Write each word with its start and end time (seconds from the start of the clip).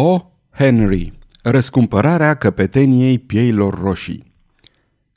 O. 0.00 0.32
Henry 0.50 1.12
Răscumpărarea 1.42 2.34
căpeteniei 2.34 3.18
pieilor 3.18 3.80
roșii 3.80 4.32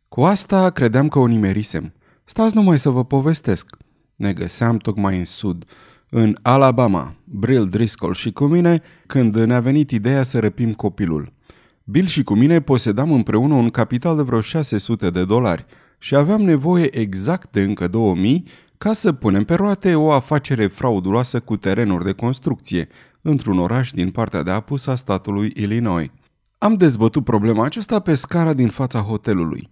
Cu 0.10 0.22
asta 0.22 0.70
credeam 0.70 1.08
că 1.08 1.20
o 1.20 1.28
nimerisem. 1.28 1.94
Stați 2.24 2.56
numai 2.56 2.80
să 2.80 2.90
vă 2.90 3.06
povestesc. 3.06 3.78
Ne 4.16 4.34
găseam 4.34 4.78
tocmai 4.78 5.18
în 5.18 5.26
sud, 5.26 5.66
în 6.10 6.38
Alabama, 6.42 7.16
Brill 7.24 7.70
Driscoll 7.70 8.14
și 8.14 8.32
cu 8.32 8.44
mine, 8.44 8.82
când 9.08 9.36
ne-a 9.36 9.60
venit 9.60 9.92
ideea 9.92 10.24
să 10.24 10.40
răpim 10.40 10.74
copilul. 10.74 11.34
Bill 11.84 12.08
și 12.08 12.24
cu 12.24 12.34
mine 12.34 12.62
posedam 12.62 13.12
împreună 13.12 13.54
un 13.54 13.70
capital 13.70 14.16
de 14.16 14.22
vreo 14.22 14.42
600 14.42 15.10
de 15.10 15.26
dolari 15.26 15.66
și 15.98 16.16
aveam 16.16 16.42
nevoie 16.42 16.98
exact 16.98 17.52
de 17.52 17.62
încă 17.62 17.88
2000 17.88 18.48
ca 18.84 18.94
să 18.94 19.12
punem 19.12 19.44
pe 19.44 19.54
roate 19.54 19.96
o 19.96 20.12
afacere 20.12 20.68
frauduloasă 20.68 21.40
cu 21.40 21.58
terenuri 21.58 22.04
de 22.04 22.12
construcție 22.12 22.88
într-un 23.22 23.60
oraș 23.60 23.92
din 23.92 24.10
partea 24.10 24.44
de 24.44 24.52
apus 24.52 24.88
a 24.88 24.96
statului 24.96 25.54
Illinois. 25.56 26.10
Am 26.58 26.74
dezbătut 26.74 27.24
problema 27.24 27.66
aceasta 27.66 28.00
pe 28.00 28.14
scara 28.14 28.54
din 28.54 28.68
fața 28.68 29.00
hotelului. 29.00 29.68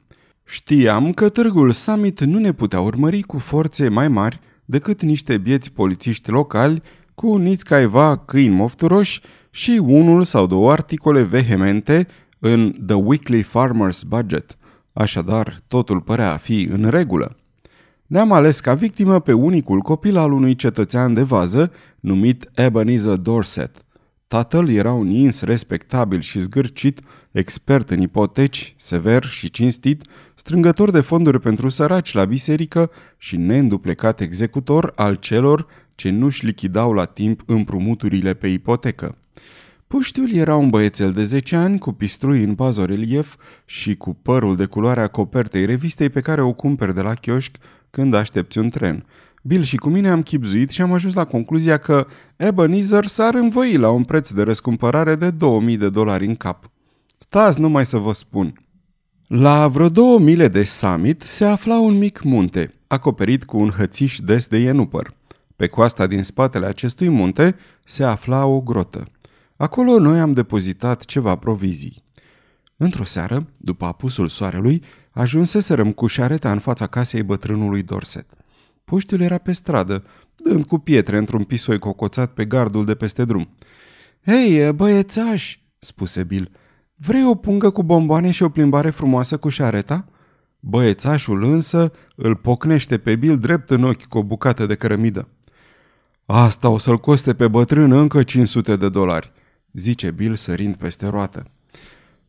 Știam 0.45 1.11
că 1.13 1.29
târgul 1.29 1.71
Summit 1.71 2.23
nu 2.23 2.39
ne 2.39 2.51
putea 2.51 2.79
urmări 2.79 3.21
cu 3.21 3.37
forțe 3.37 3.89
mai 3.89 4.07
mari 4.07 4.39
decât 4.65 5.01
niște 5.01 5.37
bieți 5.37 5.71
polițiști 5.71 6.29
locali 6.29 6.81
cu 7.15 7.35
niți 7.37 7.65
caiva 7.65 8.17
câini 8.17 8.55
mofturoși 8.55 9.21
și 9.49 9.81
unul 9.83 10.23
sau 10.23 10.47
două 10.47 10.71
articole 10.71 11.21
vehemente 11.21 12.07
în 12.39 12.75
The 12.85 12.95
Weekly 12.95 13.43
Farmer's 13.43 14.07
Budget. 14.07 14.57
Așadar, 14.93 15.59
totul 15.67 16.01
părea 16.01 16.31
a 16.33 16.37
fi 16.37 16.67
în 16.71 16.89
regulă. 16.89 17.35
Ne-am 18.09 18.31
ales 18.31 18.59
ca 18.59 18.73
victimă 18.73 19.19
pe 19.19 19.33
unicul 19.33 19.79
copil 19.79 20.17
al 20.17 20.31
unui 20.31 20.55
cetățean 20.55 21.13
de 21.13 21.21
vază 21.21 21.71
numit 21.99 22.49
Ebenezer 22.55 23.15
Dorset. 23.15 23.85
Tatăl 24.27 24.69
era 24.69 24.93
un 24.93 25.09
ins 25.09 25.41
respectabil 25.41 26.19
și 26.19 26.39
zgârcit, 26.39 26.99
expert 27.31 27.89
în 27.89 28.01
ipoteci, 28.01 28.73
sever 28.77 29.23
și 29.23 29.51
cinstit, 29.51 30.03
strângător 30.35 30.91
de 30.91 30.99
fonduri 30.99 31.39
pentru 31.39 31.69
săraci 31.69 32.13
la 32.13 32.25
biserică 32.25 32.91
și 33.17 33.37
neînduplecat 33.37 34.19
executor 34.19 34.91
al 34.95 35.15
celor 35.15 35.67
ce 35.95 36.09
nu-și 36.09 36.45
lichidau 36.45 36.93
la 36.93 37.05
timp 37.05 37.41
împrumuturile 37.45 38.33
pe 38.33 38.47
ipotecă. 38.47 39.17
Puștiul 39.89 40.33
era 40.33 40.55
un 40.55 40.69
băiețel 40.69 41.11
de 41.11 41.23
10 41.23 41.55
ani 41.55 41.79
cu 41.79 41.91
pistrui 41.91 42.43
în 42.43 42.53
bazorelief 42.53 43.35
și 43.65 43.95
cu 43.95 44.13
părul 44.13 44.55
de 44.55 44.65
culoarea 44.65 45.07
copertei 45.07 45.65
revistei 45.65 46.09
pe 46.09 46.21
care 46.21 46.41
o 46.41 46.53
cumperi 46.53 46.93
de 46.93 47.01
la 47.01 47.13
chioșc 47.13 47.57
când 47.89 48.13
aștepți 48.13 48.57
un 48.57 48.69
tren. 48.69 49.05
Bill 49.43 49.63
și 49.63 49.77
cu 49.77 49.89
mine 49.89 50.09
am 50.09 50.21
chipzuit 50.21 50.69
și 50.69 50.81
am 50.81 50.93
ajuns 50.93 51.13
la 51.13 51.25
concluzia 51.25 51.77
că 51.77 52.07
Ebenezer 52.35 53.05
s-ar 53.05 53.33
învoi 53.35 53.77
la 53.77 53.89
un 53.89 54.03
preț 54.03 54.31
de 54.31 54.41
răscumpărare 54.41 55.15
de 55.15 55.29
2000 55.29 55.77
de 55.77 55.89
dolari 55.89 56.25
în 56.25 56.35
cap. 56.35 56.71
Stați 57.17 57.59
numai 57.59 57.85
să 57.85 57.97
vă 57.97 58.13
spun. 58.13 58.53
La 59.27 59.67
vreo 59.67 59.89
două 59.89 60.19
mile 60.19 60.47
de 60.47 60.63
summit 60.63 61.21
se 61.21 61.45
afla 61.45 61.79
un 61.79 61.97
mic 61.97 62.23
munte, 62.23 62.73
acoperit 62.87 63.45
cu 63.45 63.57
un 63.57 63.69
hățiș 63.69 64.19
des 64.19 64.47
de 64.47 64.57
ienupăr. 64.57 65.13
Pe 65.55 65.67
coasta 65.67 66.07
din 66.07 66.23
spatele 66.23 66.65
acestui 66.65 67.09
munte 67.09 67.55
se 67.83 68.03
afla 68.03 68.45
o 68.45 68.61
grotă. 68.61 69.07
Acolo 69.59 69.99
noi 69.99 70.19
am 70.19 70.33
depozitat 70.33 71.05
ceva 71.05 71.35
provizii. 71.35 72.03
Într-o 72.77 73.03
seară, 73.03 73.45
după 73.57 73.85
apusul 73.85 74.27
soarelui, 74.27 74.83
ajunseserăm 75.11 75.91
cu 75.91 76.07
șareta 76.07 76.51
în 76.51 76.59
fața 76.59 76.87
casei 76.87 77.23
bătrânului 77.23 77.83
Dorset. 77.83 78.25
Puștiul 78.83 79.21
era 79.21 79.37
pe 79.37 79.51
stradă, 79.51 80.03
dând 80.35 80.65
cu 80.65 80.77
pietre 80.77 81.17
într-un 81.17 81.43
pisoi 81.43 81.79
cocoțat 81.79 82.33
pe 82.33 82.45
gardul 82.45 82.85
de 82.85 82.95
peste 82.95 83.25
drum. 83.25 83.49
Hei, 84.25 84.71
băiețaș!" 84.73 85.57
spuse 85.79 86.23
Bill. 86.23 86.51
Vrei 86.95 87.25
o 87.25 87.35
pungă 87.35 87.69
cu 87.69 87.83
bomboane 87.83 88.31
și 88.31 88.43
o 88.43 88.49
plimbare 88.49 88.89
frumoasă 88.89 89.37
cu 89.37 89.49
șareta?" 89.49 90.05
Băiețașul 90.59 91.43
însă 91.43 91.91
îl 92.15 92.35
pocnește 92.35 92.97
pe 92.97 93.15
Bill 93.15 93.37
drept 93.37 93.69
în 93.69 93.83
ochi 93.83 94.03
cu 94.03 94.17
o 94.17 94.23
bucată 94.23 94.65
de 94.65 94.75
cărămidă. 94.75 95.27
Asta 96.25 96.69
o 96.69 96.77
să-l 96.77 96.97
coste 96.97 97.33
pe 97.33 97.47
bătrân 97.47 97.91
încă 97.91 98.23
500 98.23 98.75
de 98.75 98.89
dolari 98.89 99.31
zice 99.73 100.11
Bill 100.11 100.35
sărind 100.35 100.75
peste 100.75 101.07
roată. 101.07 101.45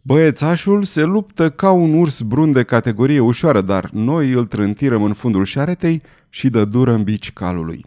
Băiețașul 0.03 0.83
se 0.83 1.03
luptă 1.03 1.51
ca 1.51 1.71
un 1.71 1.95
urs 1.95 2.21
brun 2.21 2.53
de 2.53 2.63
categorie 2.63 3.21
ușoară, 3.21 3.61
dar 3.61 3.91
noi 3.91 4.33
îl 4.33 4.47
trântirăm 4.47 5.03
în 5.03 5.13
fundul 5.13 5.45
șaretei 5.45 6.03
și 6.29 6.49
dă 6.49 6.65
dură 6.65 6.93
în 6.93 7.03
bici 7.03 7.33
calului. 7.33 7.85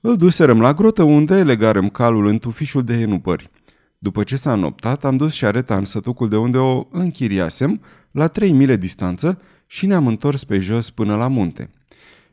Îl 0.00 0.16
duserăm 0.16 0.60
la 0.60 0.74
grotă 0.74 1.02
unde 1.02 1.42
legarăm 1.42 1.88
calul 1.88 2.26
în 2.26 2.38
tufișul 2.38 2.82
de 2.82 2.94
enupări. 2.94 3.50
După 3.98 4.22
ce 4.22 4.36
s-a 4.36 4.52
înoptat, 4.52 5.04
am 5.04 5.16
dus 5.16 5.32
șareta 5.32 5.76
în 5.76 5.84
sătucul 5.84 6.28
de 6.28 6.36
unde 6.36 6.58
o 6.58 6.86
închiriasem, 6.90 7.80
la 8.10 8.26
trei 8.26 8.52
mile 8.52 8.76
distanță, 8.76 9.40
și 9.66 9.86
ne-am 9.86 10.06
întors 10.06 10.44
pe 10.44 10.58
jos 10.58 10.90
până 10.90 11.16
la 11.16 11.28
munte. 11.28 11.70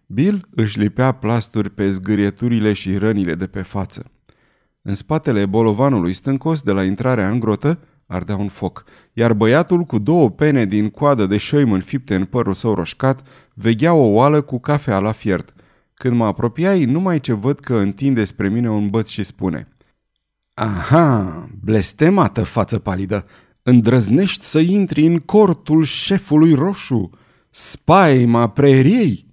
Bill 0.05 0.47
își 0.55 0.79
lipea 0.79 1.11
plasturi 1.11 1.69
pe 1.69 1.89
zgârieturile 1.89 2.73
și 2.73 2.97
rănile 2.97 3.35
de 3.35 3.47
pe 3.47 3.61
față. 3.61 4.11
În 4.81 4.93
spatele 4.93 5.45
bolovanului 5.45 6.13
stâncos 6.13 6.61
de 6.61 6.71
la 6.71 6.83
intrarea 6.83 7.29
în 7.29 7.39
grotă 7.39 7.79
ardea 8.11 8.35
un 8.35 8.47
foc, 8.47 8.83
iar 9.13 9.33
băiatul 9.33 9.83
cu 9.83 9.99
două 9.99 10.29
pene 10.29 10.65
din 10.65 10.89
coadă 10.89 11.25
de 11.25 11.37
șoim 11.37 11.71
înfipte 11.71 12.15
în 12.15 12.25
părul 12.25 12.53
său 12.53 12.73
roșcat 12.73 13.27
veghea 13.53 13.93
o 13.93 14.05
oală 14.05 14.41
cu 14.41 14.59
cafea 14.59 14.99
la 14.99 15.11
fiert. 15.11 15.53
Când 15.93 16.15
mă 16.15 16.25
apropiai, 16.25 16.85
numai 16.85 17.19
ce 17.19 17.33
văd 17.33 17.59
că 17.59 17.75
întinde 17.75 18.23
spre 18.23 18.49
mine 18.49 18.69
un 18.69 18.89
băț 18.89 19.09
și 19.09 19.23
spune 19.23 19.67
Aha, 20.53 21.49
blestemată 21.61 22.43
față 22.43 22.79
palidă, 22.79 23.25
îndrăznești 23.63 24.45
să 24.45 24.59
intri 24.59 25.05
în 25.05 25.19
cortul 25.19 25.83
șefului 25.83 26.53
roșu, 26.53 27.09
spaima 27.49 28.49
preriei? 28.49 29.25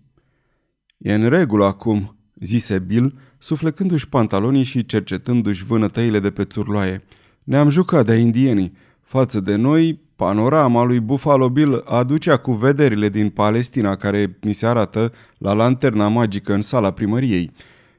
E 0.98 1.14
în 1.14 1.28
regulă 1.28 1.64
acum, 1.64 2.16
zise 2.34 2.78
Bill, 2.78 3.18
suflecându-și 3.38 4.08
pantalonii 4.08 4.62
și 4.62 4.86
cercetându-și 4.86 5.64
vânătăile 5.64 6.20
de 6.20 6.30
pe 6.30 6.44
țurloaie. 6.44 7.02
Ne-am 7.44 7.68
jucat 7.68 8.06
de 8.06 8.14
indienii. 8.14 8.76
Față 9.00 9.40
de 9.40 9.54
noi, 9.54 10.00
panorama 10.16 10.84
lui 10.84 11.00
Buffalo 11.00 11.48
Bill 11.48 11.82
aducea 11.86 12.36
cu 12.36 12.52
vederile 12.52 13.08
din 13.08 13.28
Palestina 13.28 13.96
care 13.96 14.38
ni 14.40 14.52
se 14.52 14.66
arată 14.66 15.12
la 15.38 15.52
lanterna 15.52 16.08
magică 16.08 16.54
în 16.54 16.62
sala 16.62 16.90
primăriei. 16.90 17.50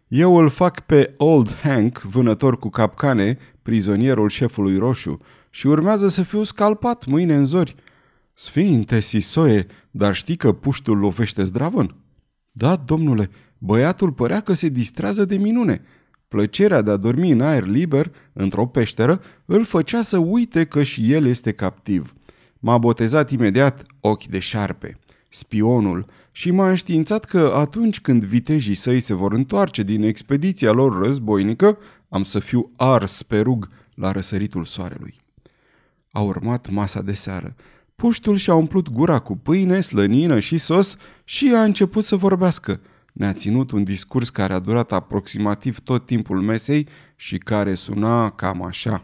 Eu 0.08 0.36
îl 0.36 0.50
fac 0.50 0.80
pe 0.80 1.14
Old 1.18 1.56
Hank, 1.56 2.02
vânător 2.02 2.60
cu 2.60 2.70
capcane, 2.70 3.38
prizonierul 3.62 4.30
șefului 4.30 4.78
roșu, 4.78 5.18
și 5.50 5.68
urmează 5.68 6.08
să 6.08 6.24
fiu 6.24 6.44
scalpat 6.44 7.06
mâine 7.06 7.36
în 7.36 7.46
zori. 7.46 7.76
Sfinte 8.34 9.00
Sisoie, 9.00 9.66
dar 9.92 10.16
știi 10.16 10.36
că 10.36 10.52
puștul 10.52 10.98
lovește 10.98 11.44
zdravăn? 11.44 11.96
Da, 12.52 12.76
domnule, 12.76 13.30
Băiatul 13.62 14.12
părea 14.12 14.40
că 14.40 14.54
se 14.54 14.70
distrează 14.70 15.26
de 15.26 15.38
minune. 15.38 15.82
Plăcerea 16.28 16.82
de 16.82 16.92
a 16.92 16.98
dormi 16.98 17.32
în 17.32 17.42
aer 17.42 17.66
liber, 17.66 18.12
într-o 18.34 18.66
peșteră, 18.66 19.22
îl 19.46 19.64
făcea 19.66 20.02
să 20.02 20.18
uite 20.18 20.66
că 20.66 20.84
și 20.84 21.14
el 21.14 21.26
este 21.26 21.52
captiv. 21.52 22.14
M-a 22.60 22.78
botezat 22.78 23.32
imediat 23.32 23.86
ochi 24.00 24.26
de 24.26 24.40
șarpe, 24.40 24.98
spionul, 25.30 26.06
și 26.32 26.52
m-a 26.52 26.70
înștiințat 26.70 27.26
că 27.26 27.52
atunci 27.56 28.02
când 28.02 28.24
vitejii 28.24 28.76
săi 28.76 29.00
se 29.00 29.14
vor 29.14 29.34
întoarce 29.34 29.84
din 29.84 30.04
expediția 30.04 30.72
lor 30.72 31.02
războinică, 31.02 31.78
am 32.10 32.24
să 32.24 32.40
fiu 32.40 32.72
ars 32.76 33.24
pe 33.24 33.40
rug 33.40 33.70
la 33.96 34.12
răsăritul 34.12 34.66
soarelui. 34.66 35.16
A 36.12 36.22
urmat 36.22 36.70
masa 36.70 37.02
de 37.02 37.14
seară. 37.14 37.56
Puștul 37.96 38.36
și-a 38.36 38.54
umplut 38.54 38.90
gura 38.90 39.20
cu 39.20 39.38
pâine, 39.38 39.82
slănină 39.82 40.40
și 40.40 40.58
sos 40.58 40.98
și 41.24 41.54
a 41.56 41.64
început 41.64 42.04
să 42.04 42.16
vorbească– 42.16 42.80
ne-a 43.20 43.34
ținut 43.34 43.72
un 43.72 43.84
discurs 43.84 44.30
care 44.30 44.54
a 44.54 44.60
durat 44.60 44.92
aproximativ 44.92 45.80
tot 45.80 46.06
timpul 46.06 46.42
mesei 46.42 46.88
și 47.16 47.38
care 47.38 47.74
suna 47.74 48.30
cam 48.30 48.64
așa. 48.64 49.04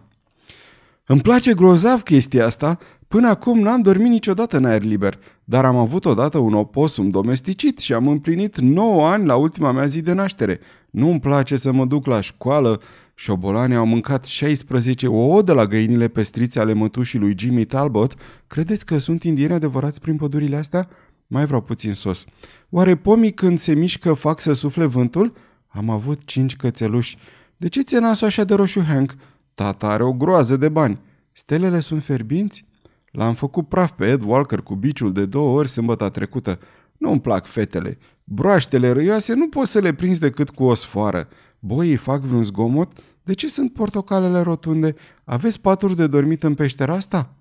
Îmi 1.06 1.22
place 1.22 1.54
grozav 1.54 2.01
chestia 2.01 2.45
asta, 2.45 2.78
până 3.07 3.28
acum 3.28 3.60
n-am 3.60 3.81
dormit 3.81 4.07
niciodată 4.07 4.57
în 4.57 4.66
aer 4.66 4.84
liber, 4.84 5.19
dar 5.44 5.66
am 5.66 5.78
avut 5.78 6.06
odată 6.06 6.38
un 6.38 6.54
oposum 6.54 7.10
domesticit 7.10 7.80
și 7.80 7.94
am 7.94 8.07
împlinit 8.07 8.60
9 8.60 9.07
ani 9.07 9.25
la 9.25 9.36
ultima 9.36 9.72
mea 9.72 9.86
zi 9.86 10.01
de 10.01 10.13
naștere. 10.13 10.60
Nu-mi 10.89 11.19
place 11.19 11.56
să 11.56 11.72
mă 11.72 11.86
duc 11.86 12.06
la 12.06 12.22
școală, 12.22 12.81
Șobolanii 13.13 13.75
au 13.75 13.86
mâncat 13.86 14.25
16 14.25 15.07
ouă 15.07 15.42
de 15.42 15.51
la 15.51 15.66
găinile 15.66 16.07
pestrițe 16.07 16.60
ale 16.60 16.74
mătușii 16.74 17.19
lui 17.19 17.36
Jimmy 17.38 17.66
Talbot. 17.66 18.16
Credeți 18.48 18.86
că 18.86 18.98
sunt 18.98 19.24
indieni 19.24 19.54
adevărați 19.54 20.01
prin 20.01 20.16
pădurile 20.16 20.56
astea? 20.56 20.88
Mai 21.27 21.45
vreau 21.45 21.62
puțin 21.62 21.94
sos. 21.94 22.25
Oare 22.69 22.95
pomii 22.95 23.33
când 23.33 23.60
se 23.60 23.74
mișcă 23.74 24.13
fac 24.13 24.39
să 24.39 24.54
sufle 24.54 24.86
vântul? 24.86 25.33
Am 25.68 25.89
avut 25.89 26.25
cinci 26.25 26.56
cățeluși. 26.56 27.18
De 27.57 27.68
ce 27.68 27.81
ți-e 27.81 28.00
nasul 28.00 28.27
așa 28.27 28.44
de 28.44 28.54
roșu, 28.54 28.81
Hank? 28.81 29.16
Tata 29.54 29.88
are 29.88 30.04
o 30.04 30.13
groază 30.13 30.57
de 30.57 30.69
bani. 30.69 31.00
Stelele 31.31 31.80
sunt 31.80 32.04
ferbinți? 32.04 32.66
L-am 33.12 33.33
făcut 33.33 33.68
praf 33.68 33.92
pe 33.92 34.06
Ed 34.06 34.22
Walker 34.22 34.62
cu 34.62 34.75
biciul 34.75 35.12
de 35.12 35.25
două 35.25 35.57
ori 35.57 35.68
sâmbătă 35.68 36.10
trecută. 36.10 36.60
Nu-mi 36.98 37.22
plac 37.22 37.45
fetele. 37.45 37.98
Broaștele 38.24 38.92
râioase 38.92 39.33
nu 39.33 39.50
poți 39.50 39.72
să 39.72 39.80
le 39.80 39.94
prinzi 39.94 40.19
decât 40.19 40.50
cu 40.50 40.63
o 40.63 40.74
sfoară. 40.74 41.27
Boii 41.60 41.95
fac 41.95 42.22
vreun 42.22 42.44
zgomot? 42.44 42.92
De 43.24 43.33
ce 43.33 43.50
sunt 43.50 43.74
portocalele 43.74 44.39
rotunde? 44.39 44.95
Aveți 45.24 45.62
paturi 45.62 45.95
de 45.95 46.07
dormit 46.07 46.44
în 46.44 46.54
peștera 46.54 46.94
asta?" 46.94 47.33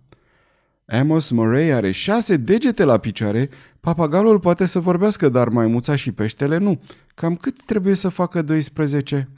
Amos 0.86 1.30
Murray 1.30 1.72
are 1.72 1.90
șase 1.90 2.36
degete 2.36 2.84
la 2.84 2.98
picioare, 2.98 3.48
papagalul 3.80 4.38
poate 4.38 4.66
să 4.66 4.80
vorbească, 4.80 5.28
dar 5.28 5.48
maimuța 5.48 5.96
și 5.96 6.12
peștele 6.12 6.58
nu. 6.58 6.80
Cam 7.14 7.36
cât 7.36 7.62
trebuie 7.64 7.94
să 7.94 8.08
facă 8.08 8.42
12? 8.42 9.28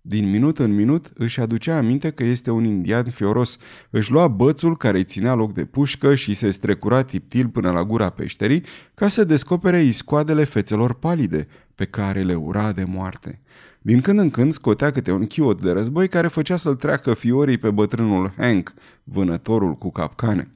Din 0.00 0.30
minut 0.30 0.58
în 0.58 0.74
minut 0.74 1.10
își 1.14 1.40
aducea 1.40 1.76
aminte 1.76 2.10
că 2.10 2.24
este 2.24 2.50
un 2.50 2.64
indian 2.64 3.04
fioros. 3.04 3.56
Își 3.90 4.10
lua 4.10 4.28
bățul 4.28 4.76
care 4.76 4.96
îi 4.96 5.04
ținea 5.04 5.34
loc 5.34 5.52
de 5.52 5.64
pușcă 5.64 6.14
și 6.14 6.34
se 6.34 6.50
strecura 6.50 7.02
tiptil 7.02 7.48
până 7.48 7.70
la 7.70 7.84
gura 7.84 8.10
peșterii 8.10 8.64
ca 8.94 9.08
să 9.08 9.24
descopere 9.24 9.82
iscoadele 9.82 10.44
fețelor 10.44 10.94
palide, 10.94 11.46
pe 11.74 11.84
care 11.84 12.22
le 12.22 12.34
ura 12.34 12.72
de 12.72 12.84
moarte. 12.84 13.40
Din 13.80 14.00
când 14.00 14.18
în 14.18 14.30
când 14.30 14.52
scotea 14.52 14.90
câte 14.90 15.12
un 15.12 15.26
chiot 15.26 15.60
de 15.62 15.70
război 15.70 16.08
care 16.08 16.28
făcea 16.28 16.56
să-l 16.56 16.74
treacă 16.74 17.14
fiorii 17.14 17.58
pe 17.58 17.70
bătrânul 17.70 18.32
Hank, 18.36 18.74
vânătorul 19.04 19.74
cu 19.74 19.90
capcane. 19.90 20.50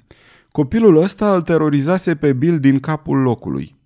Copilul 0.56 0.96
ăsta 0.96 1.34
îl 1.34 1.42
terorizase 1.42 2.14
pe 2.14 2.32
Bill 2.32 2.58
din 2.58 2.80
capul 2.80 3.18
locului. 3.18 3.76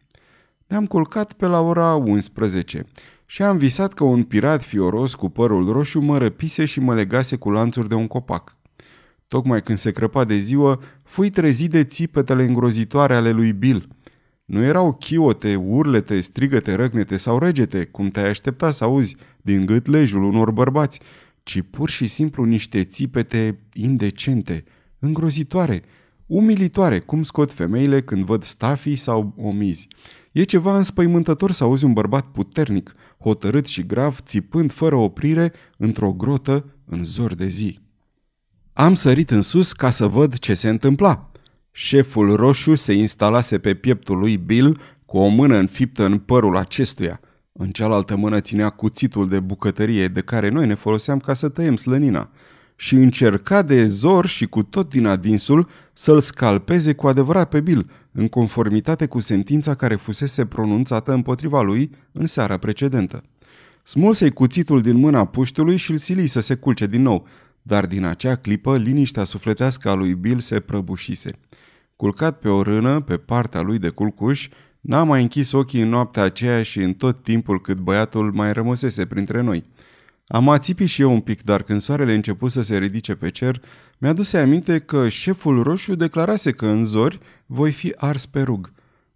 Ne-am 0.67 0.87
culcat 0.87 1.32
pe 1.32 1.46
la 1.46 1.61
ora 1.61 1.94
11 1.94 2.84
și 3.26 3.43
am 3.43 3.56
visat 3.56 3.93
că 3.93 4.05
un 4.05 4.22
pirat 4.22 4.64
fioros 4.64 5.14
cu 5.14 5.28
părul 5.28 5.72
roșu 5.72 6.00
mă 6.00 6.19
răpise 6.19 6.64
și 6.64 6.81
mă 6.81 6.94
legase 6.94 7.37
cu 7.37 7.50
lanțuri 7.50 7.88
de 7.88 7.94
un 7.94 8.06
copac. 8.06 8.56
Tocmai 9.28 9.62
când 9.62 9.78
se 9.78 9.90
crăpa 9.90 10.25
de 10.25 10.37
ziua, 10.37 10.81
fui 11.02 11.31
trezit 11.31 11.70
de 11.70 11.84
țipetele 11.84 12.43
îngrozitoare 12.43 13.14
ale 13.14 13.31
lui 13.31 13.52
Bill. 13.52 13.88
Nu 14.44 14.62
erau 14.62 14.93
chiote, 14.93 15.55
urlete, 15.55 16.20
strigăte, 16.20 16.75
răgnete 16.75 17.16
sau 17.16 17.38
regete, 17.38 17.84
cum 17.84 18.08
te-ai 18.08 18.28
aștepta 18.28 18.70
să 18.70 18.84
auzi 18.84 19.16
din 19.43 19.66
gâtlejul 19.66 20.23
unor 20.23 20.50
bărbați, 20.50 21.00
ci 21.43 21.62
pur 21.70 21.88
și 21.88 22.06
simplu 22.06 22.44
niște 22.44 22.84
țipete 22.84 23.58
indecente, 23.73 24.64
îngrozitoare, 24.99 25.82
umilitoare, 26.30 26.98
cum 26.98 27.22
scot 27.22 27.52
femeile 27.52 28.02
când 28.02 28.24
văd 28.24 28.42
stafii 28.42 28.96
sau 28.96 29.34
omizi. 29.36 29.88
E 30.32 30.42
ceva 30.42 30.76
înspăimântător 30.76 31.52
să 31.52 31.64
auzi 31.64 31.84
un 31.84 31.92
bărbat 31.92 32.26
puternic, 32.26 32.94
hotărât 33.18 33.66
și 33.66 33.86
grav, 33.86 34.18
țipând 34.20 34.72
fără 34.72 34.94
oprire 34.94 35.52
într-o 35.76 36.12
grotă 36.12 36.74
în 36.86 37.04
zor 37.04 37.34
de 37.34 37.48
zi. 37.48 37.78
Am 38.72 38.94
sărit 38.94 39.30
în 39.30 39.40
sus 39.40 39.72
ca 39.72 39.90
să 39.90 40.06
văd 40.06 40.38
ce 40.38 40.54
se 40.54 40.68
întâmpla. 40.68 41.30
Șeful 41.70 42.36
roșu 42.36 42.74
se 42.74 42.92
instalase 42.92 43.58
pe 43.58 43.74
pieptul 43.74 44.18
lui 44.18 44.36
Bill 44.36 44.80
cu 45.06 45.18
o 45.18 45.26
mână 45.26 45.56
înfiptă 45.56 46.04
în 46.04 46.18
părul 46.18 46.56
acestuia. 46.56 47.20
În 47.52 47.70
cealaltă 47.70 48.16
mână 48.16 48.40
ținea 48.40 48.68
cuțitul 48.68 49.28
de 49.28 49.40
bucătărie 49.40 50.08
de 50.08 50.20
care 50.20 50.48
noi 50.48 50.66
ne 50.66 50.74
foloseam 50.74 51.18
ca 51.18 51.32
să 51.32 51.48
tăiem 51.48 51.76
slănina 51.76 52.30
și 52.80 52.94
încerca 52.94 53.62
de 53.62 53.84
zor 53.84 54.26
și 54.26 54.46
cu 54.46 54.62
tot 54.62 54.88
din 54.88 55.06
adinsul 55.06 55.68
să-l 55.92 56.20
scalpeze 56.20 56.92
cu 56.92 57.06
adevărat 57.06 57.48
pe 57.48 57.60
Bill, 57.60 57.90
în 58.12 58.28
conformitate 58.28 59.06
cu 59.06 59.20
sentința 59.20 59.74
care 59.74 59.94
fusese 59.94 60.46
pronunțată 60.46 61.12
împotriva 61.12 61.62
lui 61.62 61.90
în 62.12 62.26
seara 62.26 62.56
precedentă. 62.56 63.22
Smulse-i 63.82 64.30
cuțitul 64.30 64.80
din 64.80 64.96
mâna 64.96 65.24
puștului 65.24 65.76
și 65.76 65.90
îl 65.90 65.96
sili 65.96 66.26
să 66.26 66.40
se 66.40 66.54
culce 66.54 66.86
din 66.86 67.02
nou, 67.02 67.26
dar 67.62 67.86
din 67.86 68.04
acea 68.04 68.34
clipă 68.34 68.76
liniștea 68.76 69.24
sufletească 69.24 69.88
a 69.88 69.94
lui 69.94 70.14
Bill 70.14 70.38
se 70.38 70.60
prăbușise. 70.60 71.30
Culcat 71.96 72.38
pe 72.38 72.48
o 72.48 72.62
rână, 72.62 73.00
pe 73.00 73.16
partea 73.16 73.60
lui 73.60 73.78
de 73.78 73.88
culcuș, 73.88 74.48
n-a 74.80 75.02
mai 75.02 75.22
închis 75.22 75.52
ochii 75.52 75.80
în 75.80 75.88
noaptea 75.88 76.22
aceea 76.22 76.62
și 76.62 76.78
în 76.78 76.92
tot 76.92 77.22
timpul 77.22 77.60
cât 77.60 77.78
băiatul 77.78 78.32
mai 78.32 78.52
rămăsese 78.52 79.06
printre 79.06 79.40
noi– 79.40 79.64
am 80.32 80.48
ațipit 80.48 80.88
și 80.88 81.02
eu 81.02 81.12
un 81.12 81.20
pic, 81.20 81.42
dar 81.42 81.62
când 81.62 81.80
soarele 81.80 82.14
început 82.14 82.50
să 82.50 82.62
se 82.62 82.78
ridice 82.78 83.14
pe 83.14 83.30
cer, 83.30 83.62
mi-a 83.98 84.12
dus 84.12 84.32
aminte 84.32 84.78
că 84.78 85.08
șeful 85.08 85.62
roșu 85.62 85.94
declarase 85.94 86.52
că 86.52 86.66
în 86.66 86.84
zori 86.84 87.20
voi 87.46 87.72
fi 87.72 87.92
ars 87.96 88.26
pe 88.26 88.42
rug. 88.42 88.72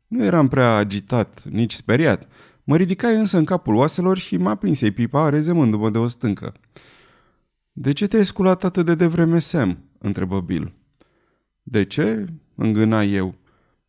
Nu 0.07 0.25
eram 0.25 0.49
prea 0.49 0.77
agitat, 0.77 1.43
nici 1.45 1.73
speriat. 1.73 2.29
Mă 2.65 2.77
ridicai 2.77 3.17
însă 3.17 3.37
în 3.37 3.45
capul 3.45 3.75
oaselor 3.75 4.19
și 4.19 4.37
m-a 4.37 4.55
prins 4.55 4.81
pipa, 4.81 5.29
rezemându-mă 5.29 5.91
de 5.91 5.99
o 5.99 6.07
stâncă. 6.07 6.55
De 7.73 7.93
ce 7.93 8.07
te-ai 8.07 8.25
sculat 8.25 8.65
atât 8.65 8.85
de 8.85 8.95
devreme, 8.95 9.39
Sam?" 9.39 9.79
întrebă 9.99 10.41
Bill. 10.41 10.75
De 11.63 11.85
ce?" 11.85 12.27
îngâna 12.55 13.03
eu. 13.03 13.35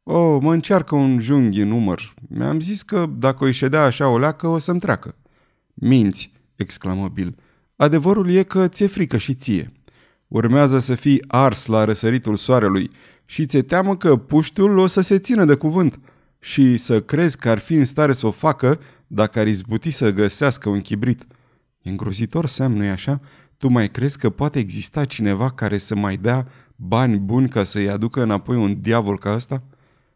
Oh, 0.04 0.42
mă 0.42 0.54
încearcă 0.54 0.95
un 0.95 1.19
junghi 1.19 1.62
în 1.62 1.72
umăr. 1.72 2.13
Mi-am 2.30 2.60
zis 2.60 2.81
că 2.81 3.10
dacă 3.18 3.44
o 3.44 3.51
ședea 3.51 3.83
așa 3.83 4.07
o 4.10 4.18
leacă, 4.18 4.48
o 4.48 4.57
să-mi 4.57 4.80
treacă." 4.80 5.16
Minți, 5.74 6.33
exclamă 6.56 7.07
Bill. 7.07 7.36
Adevărul 7.75 8.30
e 8.30 8.44
că 8.44 8.68
ți-e 8.68 8.88
frică 8.88 9.18
și 9.18 9.34
ție. 9.34 9.72
Urmează 10.28 10.80
să 10.80 10.96
fii 10.96 11.24
ars 11.28 11.66
la 11.66 11.84
răsăritul 11.84 12.36
soarelui 12.36 12.90
și 13.25 13.46
ți-e 13.46 13.62
teamă 13.62 13.98
că 13.98 14.16
puștiul 14.18 14.78
o 14.78 14.88
să 14.88 15.02
se 15.02 15.19
țină 15.19 15.46
de 15.46 15.56
cuvânt 15.56 16.00
și 16.40 16.78
să 16.78 17.02
crezi 17.02 17.38
că 17.38 17.50
ar 17.50 17.57
fi 17.57 17.74
în 17.74 17.86
stare 17.86 18.13
să 18.13 18.28
o 18.28 18.31
facă 18.31 18.80
dacă 19.07 19.40
ar 19.40 19.48
izbuti 19.48 19.90
să 19.90 20.12
găsească 20.12 20.69
un 20.69 20.81
chibrit. 20.81 21.25
E 21.81 21.90
îngrozitor, 21.90 22.46
Sam, 22.46 22.74
nu-i 22.74 22.90
așa? 22.90 23.22
Tu 23.58 23.68
mai 23.68 23.90
crezi 23.90 24.18
că 24.18 24.30
poate 24.30 24.60
exista 24.60 25.06
cineva 25.06 25.51
care 25.51 25.78
să 25.78 25.96
mai 25.96 26.18
dea 26.18 26.48
bani 26.75 27.18
buni 27.18 27.50
ca 27.50 27.63
să-i 27.63 27.90
aducă 27.90 28.22
înapoi 28.22 28.56
un 28.56 28.81
diavol 28.81 29.18
ca 29.18 29.34
ăsta? 29.34 29.63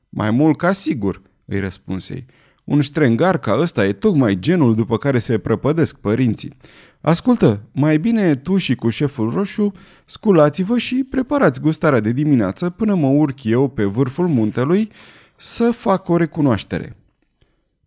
Mai 0.10 0.32
mult 0.32 0.58
ca 0.58 0.72
sigur, 0.72 1.22
îi 1.46 1.60
răspunsei. 1.60 2.26
Un 2.70 2.82
ștrengar 2.82 3.40
ca 3.40 3.58
ăsta 3.60 3.86
e 3.86 3.92
tocmai 3.92 4.40
genul 4.40 4.76
după 4.76 4.98
care 4.98 5.20
se 5.20 5.38
prăpădesc 5.38 5.98
părinții. 5.98 6.58
Ascultă, 7.02 7.62
mai 7.72 7.98
bine 7.98 8.36
tu 8.36 8.58
și 8.58 8.76
cu 8.76 8.90
șeful 8.90 9.30
roșu 9.30 9.72
sculați-vă 10.06 10.78
și 10.78 11.08
preparați 11.10 11.62
gustarea 11.62 12.00
de 12.00 12.12
dimineață 12.12 12.70
până 12.70 12.96
mă 12.96 13.08
urc 13.08 13.44
eu 13.44 13.68
pe 13.68 13.84
vârful 13.84 14.28
muntelui 14.28 14.92
să 15.36 15.72
fac 15.72 16.10
o 16.10 16.18
recunoaștere. 16.18 16.98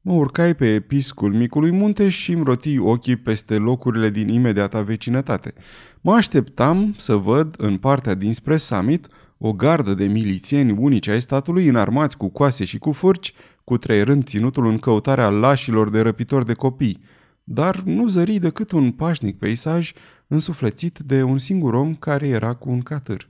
Mă 0.00 0.12
urcai 0.12 0.54
pe 0.54 0.80
piscul 0.80 1.32
micului 1.32 1.70
munte 1.70 2.08
și 2.08 2.32
îmi 2.32 2.44
roti 2.44 2.78
ochii 2.78 3.16
peste 3.16 3.56
locurile 3.56 4.10
din 4.10 4.28
imediata 4.28 4.80
vecinătate. 4.80 5.54
Mă 6.00 6.12
așteptam 6.12 6.94
să 6.96 7.14
văd 7.14 7.54
în 7.58 7.76
partea 7.76 8.14
dinspre 8.14 8.56
summit 8.56 9.06
o 9.44 9.52
gardă 9.52 9.94
de 9.94 10.06
milițieni 10.06 10.70
unici 10.78 11.08
ai 11.08 11.20
statului 11.20 11.66
înarmați 11.66 12.16
cu 12.16 12.28
coase 12.28 12.64
și 12.64 12.78
cu 12.78 12.92
furci, 12.92 13.32
cu 13.64 13.76
trei 13.78 14.02
rând 14.02 14.24
ținutul 14.24 14.66
în 14.66 14.78
căutarea 14.78 15.28
lașilor 15.28 15.90
de 15.90 16.00
răpitori 16.00 16.46
de 16.46 16.52
copii, 16.52 17.02
dar 17.44 17.80
nu 17.84 18.08
zări 18.08 18.38
decât 18.38 18.70
un 18.70 18.90
pașnic 18.90 19.38
peisaj 19.38 19.92
însuflețit 20.26 20.98
de 20.98 21.22
un 21.22 21.38
singur 21.38 21.74
om 21.74 21.94
care 21.94 22.28
era 22.28 22.52
cu 22.54 22.70
un 22.70 22.80
catâr. 22.80 23.28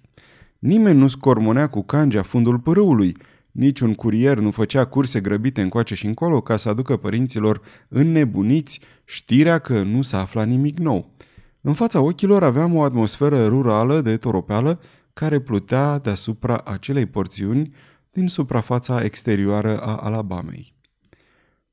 Nimeni 0.59 0.99
nu 0.99 1.07
scormonea 1.07 1.67
cu 1.67 1.83
cangea 1.83 2.23
fundul 2.23 2.59
pârâului, 2.59 3.17
niciun 3.51 3.95
curier 3.95 4.39
nu 4.39 4.51
făcea 4.51 4.85
curse 4.85 5.21
grăbite 5.21 5.61
încoace 5.61 5.95
și 5.95 6.07
încolo 6.07 6.41
ca 6.41 6.57
să 6.57 6.69
aducă 6.69 6.97
părinților 6.97 7.61
înnebuniți 7.89 8.81
știrea 9.05 9.59
că 9.59 9.83
nu 9.83 10.03
s-a 10.03 10.21
aflat 10.21 10.47
nimic 10.47 10.79
nou. 10.79 11.11
În 11.61 11.73
fața 11.73 12.01
ochilor 12.01 12.43
aveam 12.43 12.75
o 12.75 12.83
atmosferă 12.83 13.47
rurală 13.47 14.01
de 14.01 14.17
toropeală 14.17 14.81
care 15.13 15.41
plutea 15.41 15.99
deasupra 15.99 16.61
acelei 16.65 17.07
porțiuni 17.07 17.75
din 18.11 18.29
suprafața 18.29 19.05
exterioară 19.05 19.81
a 19.81 19.97
Alabamei. 19.97 20.75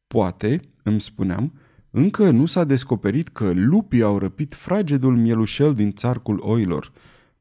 Poate, 0.07 0.59
îmi 0.83 1.01
spuneam, 1.01 1.53
încă 1.89 2.29
nu 2.29 2.45
s-a 2.45 2.63
descoperit 2.63 3.27
că 3.27 3.51
lupii 3.53 4.01
au 4.01 4.17
răpit 4.17 4.53
fragedul 4.53 5.17
mielușel 5.17 5.73
din 5.73 5.93
țarcul 5.93 6.39
oilor. 6.41 6.91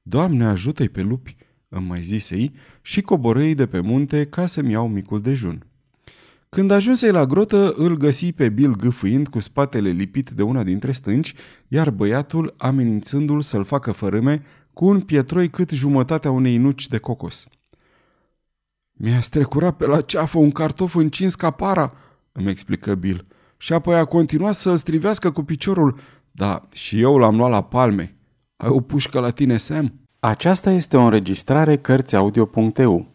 Doamne, 0.03 0.45
ajută-i 0.45 0.89
pe 0.89 1.03
lupi, 1.03 1.37
îmi 1.69 1.87
mai 1.87 2.03
zisei, 2.03 2.55
și 2.83 3.01
coborâi 3.01 3.55
de 3.55 3.67
pe 3.67 3.81
munte 3.81 4.25
ca 4.25 4.47
să-mi 4.47 4.71
iau 4.71 4.89
micul 4.89 5.21
dejun. 5.21 5.67
Când 6.49 6.71
ajunsei 6.71 7.11
la 7.11 7.27
grotă, 7.27 7.73
îl 7.77 7.97
găsi 7.97 8.33
pe 8.33 8.49
Bill 8.49 8.77
gâfâind 8.77 9.29
cu 9.29 9.41
spatele 9.41 9.91
lipit 9.91 10.31
de 10.31 10.43
una 10.43 10.63
dintre 10.63 10.93
stânci, 10.93 11.35
iar 11.69 11.91
băiatul 11.91 12.55
amenințându-l 12.57 13.41
să-l 13.41 13.65
facă 13.65 13.93
fărâme 13.93 14.43
cu 14.79 14.87
un 14.87 15.01
pietroi 15.01 15.51
cât 15.51 15.71
jumătatea 15.71 16.31
unei 16.31 16.57
nuci 16.57 16.89
de 16.89 16.99
cocos. 16.99 17.49
Mi-a 18.93 19.21
strecurat 19.21 19.77
pe 19.77 19.87
la 19.87 20.01
ceafă 20.01 20.39
un 20.39 20.51
cartof 20.51 20.95
încins 20.95 21.35
ca 21.35 21.51
para, 21.51 21.93
îmi 22.33 22.51
explică 22.51 22.95
Bill, 22.95 23.27
și 23.57 23.73
apoi 23.73 23.97
a 23.97 24.05
continuat 24.05 24.55
să-l 24.55 24.77
strivească 24.77 25.31
cu 25.31 25.43
piciorul, 25.43 25.99
da, 26.31 26.69
și 26.73 27.01
eu 27.01 27.17
l-am 27.17 27.37
luat 27.37 27.51
la 27.51 27.63
palme. 27.63 28.17
Ai 28.57 28.69
o 28.69 28.81
pușcă 28.81 29.21
la 29.21 29.31
tine, 29.31 29.57
Sam? 29.57 30.01
Aceasta 30.21 30.71
este 30.71 30.97
o 30.97 31.03
înregistrare 31.03 31.77
Cărțiaudio.eu. 31.77 33.15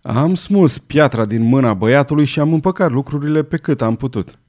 Am 0.02 0.36
smuls 0.36 0.78
piatra 0.78 1.26
din 1.26 1.44
mâna 1.44 1.74
băiatului 1.74 2.26
și 2.26 2.40
am 2.40 2.54
împăcat 2.54 2.92
lucrurile 2.92 3.44
pe 3.44 3.58
cât 3.58 3.82
am 3.82 3.96
putut. 3.96 4.40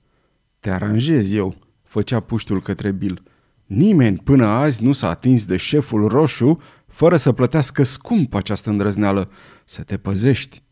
Te 0.60 0.70
aranjez 0.70 1.32
eu, 1.32 1.54
făcea 1.94 2.20
puștul 2.20 2.60
către 2.60 2.90
Bill. 2.90 3.22
Nimeni 3.66 4.18
până 4.18 4.46
azi 4.46 4.82
nu 4.82 4.92
s-a 4.92 5.08
atins 5.08 5.44
de 5.44 5.56
șeful 5.56 6.08
roșu 6.08 6.60
fără 6.86 7.16
să 7.16 7.32
plătească 7.32 7.82
scump 7.82 8.34
această 8.34 8.70
îndrăzneală. 8.70 9.30
Să 9.64 9.82
te 9.82 9.96
păzești. 9.96 10.62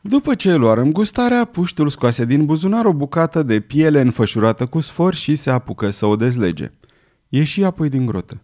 După 0.00 0.34
ce 0.34 0.54
luarăm 0.54 0.92
gustarea, 0.92 1.44
puștul 1.44 1.88
scoase 1.88 2.24
din 2.24 2.44
buzunar 2.44 2.84
o 2.84 2.92
bucată 2.92 3.42
de 3.42 3.60
piele 3.60 4.00
înfășurată 4.00 4.66
cu 4.66 4.80
sfor 4.80 5.14
și 5.14 5.34
se 5.34 5.50
apucă 5.50 5.90
să 5.90 6.06
o 6.06 6.16
dezlege. 6.16 6.70
Ieși 7.28 7.64
apoi 7.64 7.88
din 7.88 8.06
grotă. 8.06 8.42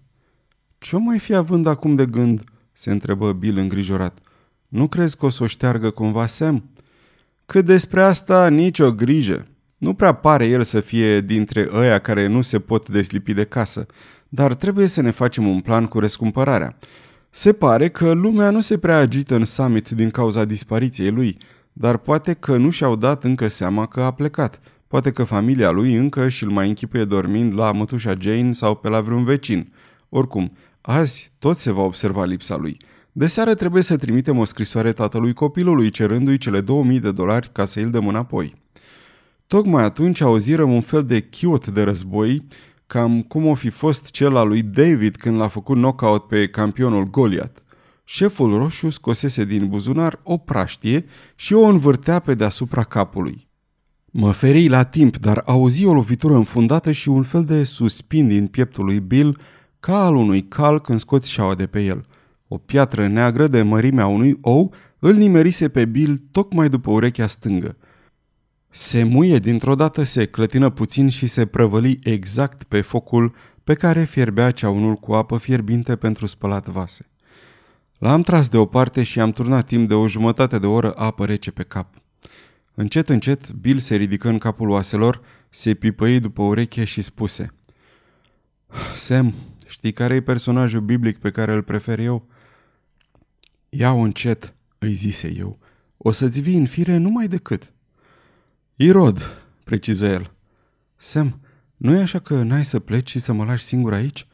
Ce-o 0.79 0.99
mai 0.99 1.19
fi 1.19 1.35
având 1.35 1.67
acum 1.67 1.95
de 1.95 2.07
gând?" 2.07 2.45
se 2.73 2.91
întrebă 2.91 3.33
Bill 3.33 3.59
îngrijorat. 3.59 4.19
Nu 4.69 4.89
crezi 4.89 5.17
că 5.17 5.27
o 5.27 5.29
să 5.29 5.43
o 5.43 5.47
șteargă 5.47 5.91
cumva 5.91 6.27
Sam?" 6.27 6.71
Cât 7.47 7.65
despre 7.65 8.03
asta, 8.03 8.49
nicio 8.49 8.93
grijă. 8.93 9.47
Nu 9.77 9.95
prea 9.95 10.13
pare 10.13 10.47
el 10.47 10.63
să 10.63 10.81
fie 10.81 11.21
dintre 11.21 11.69
ăia 11.73 11.99
care 11.99 12.27
nu 12.27 12.43
se 12.43 12.59
pot 12.59 12.89
deslipi 12.89 13.35
de 13.35 13.45
casă, 13.45 13.87
dar 14.29 14.55
trebuie 14.55 14.87
să 14.87 15.03
ne 15.03 15.11
facem 15.11 15.49
un 15.49 15.61
plan 15.61 15.87
cu 15.87 15.99
rescumpărarea. 15.99 16.79
Se 17.31 17.53
pare 17.53 17.89
că 17.89 18.13
lumea 18.13 18.51
nu 18.51 18.61
se 18.61 18.79
prea 18.79 18.99
agită 18.99 19.35
în 19.35 19.45
summit 19.45 19.89
din 19.89 20.11
cauza 20.11 20.45
dispariției 20.45 21.11
lui, 21.11 21.37
dar 21.73 21.97
poate 21.97 22.33
că 22.33 22.57
nu 22.57 22.71
și-au 22.71 22.97
dat 22.97 23.25
încă 23.25 23.49
seama 23.49 23.87
că 23.87 24.01
a 24.01 24.11
plecat. 24.11 24.61
Poate 24.87 25.11
că 25.11 25.25
familia 25.25 25.71
lui 25.71 25.95
încă 25.95 26.29
și-l 26.29 26.49
mai 26.49 26.69
închipuie 26.69 27.05
dormind 27.05 27.55
la 27.55 27.73
mătușa 27.73 28.15
Jane 28.19 28.53
sau 28.53 28.75
pe 28.75 28.89
la 28.89 29.01
vreun 29.01 29.25
vecin. 29.25 29.73
Oricum, 30.09 30.53
azi 30.81 31.33
tot 31.39 31.59
se 31.59 31.73
va 31.73 31.83
observa 31.83 32.25
lipsa 32.25 32.57
lui. 32.57 32.77
De 33.13 33.27
seară 33.27 33.55
trebuie 33.55 33.83
să 33.83 33.97
trimitem 33.97 34.39
o 34.39 34.45
scrisoare 34.45 34.93
tatălui 34.93 35.33
copilului 35.33 35.91
cerându-i 35.91 36.39
cele 36.39 36.61
2000 36.61 37.01
de 37.01 37.13
dolari 37.13 37.51
ca 37.53 37.65
să 37.65 37.81
îl 37.81 37.91
dăm 37.91 38.09
înapoi. 38.09 38.55
Tocmai 39.47 39.85
atunci 39.85 40.21
auzirăm 40.21 40.73
un 40.73 40.81
fel 40.81 41.05
de 41.05 41.21
chiot 41.21 41.67
de 41.67 41.83
război, 41.83 42.47
cam 42.87 43.23
cum 43.23 43.47
o 43.47 43.55
fi 43.55 43.69
fost 43.69 44.11
cel 44.11 44.37
al 44.37 44.49
lui 44.49 44.63
David 44.63 45.17
când 45.17 45.37
l-a 45.37 45.49
făcut 45.49 45.77
knockout 45.77 46.27
pe 46.27 46.49
campionul 46.49 47.11
Goliath. 47.11 47.61
Șeful 48.05 48.57
roșu 48.57 48.91
scosese 48.91 49.45
din 49.45 49.69
buzunar 49.69 50.21
o 50.23 50.37
praștie 50.37 51.05
și 51.35 51.55
o 51.55 51.65
învârtea 51.65 52.19
pe 52.19 52.35
deasupra 52.35 52.83
capului. 52.83 53.49
Mă 54.11 54.33
feri 54.33 54.69
la 54.69 54.83
timp, 54.83 55.17
dar 55.17 55.43
auzi 55.47 55.85
o 55.85 55.93
lovitură 55.93 56.35
înfundată 56.35 56.93
și 56.93 57.09
un 57.09 57.23
fel 57.23 57.45
de 57.45 57.65
suspin 57.65 58.29
din 58.29 58.47
pieptul 58.47 58.85
lui 58.85 59.01
Bill, 59.01 59.39
ca 59.81 60.05
al 60.05 60.15
unui 60.15 60.43
cal 60.43 60.81
când 60.81 60.99
scoți 60.99 61.31
șaua 61.31 61.55
de 61.55 61.67
pe 61.67 61.83
el. 61.83 62.07
O 62.49 62.59
piatră 62.59 63.07
neagră 63.07 63.47
de 63.47 63.63
mărimea 63.63 64.07
unui 64.07 64.39
ou 64.41 64.73
îl 64.99 65.15
nimerise 65.15 65.69
pe 65.69 65.85
Bill 65.85 66.23
tocmai 66.31 66.69
după 66.69 66.91
urechea 66.91 67.27
stângă. 67.27 67.77
Se 68.77 69.03
muie 69.03 69.39
dintr-o 69.39 69.75
dată, 69.75 70.03
se 70.03 70.27
clătină 70.27 70.71
puțin 70.71 71.09
și 71.09 71.27
se 71.27 71.47
prăvăli 71.47 71.99
exact 72.03 72.63
pe 72.63 72.81
focul 72.81 73.35
pe 73.65 73.75
care 73.75 74.05
fierbea 74.05 74.51
ceaunul 74.51 74.95
cu 74.95 75.13
apă 75.13 75.39
fierbinte 75.39 75.97
pentru 75.97 76.27
spălat 76.27 76.67
vase. 76.67 77.11
L-am 77.99 78.23
tras 78.23 78.49
deoparte 78.49 79.03
și 79.03 79.21
am 79.21 79.33
turnat 79.33 79.67
timp 79.67 79.89
de 79.89 79.95
o 79.95 80.09
jumătate 80.09 80.59
de 80.59 80.67
oră 80.67 80.93
apă 80.97 81.27
rece 81.27 81.51
pe 81.51 81.63
cap. 81.63 81.95
Încet, 82.75 83.09
încet, 83.09 83.51
Bill 83.51 83.79
se 83.79 83.95
ridică 83.95 84.29
în 84.29 84.39
capul 84.39 84.71
oaselor, 84.71 85.21
se 85.49 85.75
pipăi 85.75 86.21
după 86.21 86.43
ureche 86.43 86.85
și 86.85 87.03
spuse 87.03 87.53
Sam, 88.95 89.35
știi 89.67 89.93
care 89.93 90.15
e 90.15 90.21
personajul 90.21 90.81
biblic 90.81 91.19
pe 91.19 91.31
care 91.31 91.53
îl 91.53 91.63
prefer 91.63 91.99
eu? 91.99 92.29
Ia-o 93.69 93.99
încet, 93.99 94.55
îi 94.79 94.93
zise 94.93 95.35
eu. 95.39 95.59
O 95.97 96.11
să-ți 96.11 96.41
vii 96.41 96.57
în 96.57 96.67
fire 96.67 96.97
numai 96.97 97.29
decât. 97.29 97.71
Irod, 98.79 99.47
preciză 99.65 100.07
el. 100.07 100.33
Sam, 100.97 101.41
nu 101.77 101.97
e 101.97 102.01
așa 102.01 102.19
că 102.19 102.43
n-ai 102.43 102.65
să 102.65 102.79
pleci 102.79 103.11
și 103.11 103.19
să 103.19 103.33
mă 103.33 103.45
lași 103.45 103.65
singur 103.65 103.93
aici? 103.93 104.27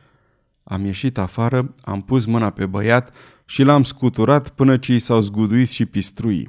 Am 0.62 0.84
ieșit 0.84 1.18
afară, 1.18 1.74
am 1.82 2.02
pus 2.02 2.24
mâna 2.24 2.50
pe 2.50 2.66
băiat 2.66 3.14
și 3.44 3.62
l-am 3.62 3.82
scuturat 3.82 4.48
până 4.48 4.76
ce 4.76 4.94
i 4.94 4.98
s-au 4.98 5.20
zguduit 5.20 5.68
și 5.68 5.86
pistrui. 5.86 6.48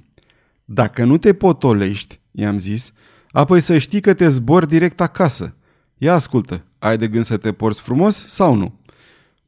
Dacă 0.65 1.03
nu 1.03 1.17
te 1.17 1.33
potolești, 1.33 2.19
i-am 2.31 2.59
zis, 2.59 2.93
apoi 3.31 3.59
să 3.59 3.77
știi 3.77 4.01
că 4.01 4.13
te 4.13 4.27
zbor 4.27 4.65
direct 4.65 5.01
acasă. 5.01 5.55
Ia 5.97 6.13
ascultă, 6.13 6.63
ai 6.79 6.97
de 6.97 7.07
gând 7.07 7.25
să 7.25 7.37
te 7.37 7.51
porți 7.51 7.81
frumos 7.81 8.27
sau 8.27 8.55
nu? 8.55 8.79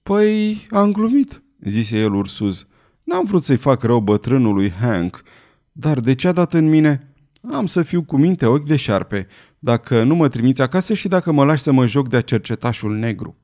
Păi, 0.03 0.67
am 0.69 0.91
glumit, 0.91 1.41
zise 1.59 1.97
el 1.99 2.13
ursuz. 2.13 2.67
N-am 3.03 3.25
vrut 3.25 3.43
să-i 3.43 3.57
fac 3.57 3.83
rău 3.83 3.99
bătrânului 3.99 4.71
Hank, 4.71 5.23
dar 5.71 5.99
de 5.99 6.15
ce 6.15 6.27
a 6.27 6.31
dat 6.31 6.53
în 6.53 6.69
mine? 6.69 7.14
Am 7.51 7.65
să 7.65 7.81
fiu 7.81 8.03
cu 8.03 8.17
minte 8.17 8.45
ochi 8.45 8.65
de 8.65 8.75
șarpe, 8.75 9.27
dacă 9.59 10.03
nu 10.03 10.15
mă 10.15 10.27
trimiți 10.27 10.61
acasă 10.61 10.93
și 10.93 11.07
dacă 11.07 11.31
mă 11.31 11.43
lași 11.43 11.61
să 11.61 11.71
mă 11.71 11.85
joc 11.85 12.09
de-a 12.09 12.21
cercetașul 12.21 12.95
negru. 12.95 13.35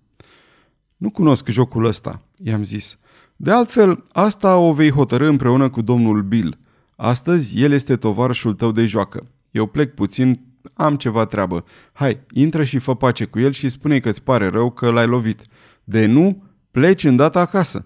Nu 0.98 1.10
cunosc 1.10 1.48
jocul 1.48 1.86
ăsta, 1.86 2.22
i-am 2.44 2.64
zis. 2.64 3.00
De 3.36 3.52
altfel, 3.52 4.04
asta 4.12 4.58
o 4.58 4.74
vei 4.74 4.92
hotărâ 4.92 5.28
împreună 5.28 5.70
cu 5.70 5.82
domnul 5.82 6.22
Bill. 6.22 6.58
Astăzi 6.96 7.62
el 7.64 7.72
este 7.72 7.96
tovarășul 7.96 8.54
tău 8.54 8.72
de 8.72 8.86
joacă. 8.86 9.28
Eu 9.52 9.66
plec 9.66 9.94
puțin, 9.94 10.40
am 10.74 10.96
ceva 10.96 11.26
treabă. 11.26 11.64
Hai, 11.94 12.20
intră 12.34 12.64
și 12.64 12.80
fă 12.80 12.96
pace 12.96 13.26
cu 13.26 13.40
el 13.40 13.52
și 13.52 13.70
spune 13.70 14.00
că-ți 14.00 14.24
pare 14.24 14.48
rău 14.48 14.72
că 14.72 14.90
l-ai 14.90 15.08
lovit. 15.08 15.46
De 15.84 16.06
nu, 16.06 16.44
pleci 16.72 17.04
îndată 17.04 17.40
acasă. 17.40 17.86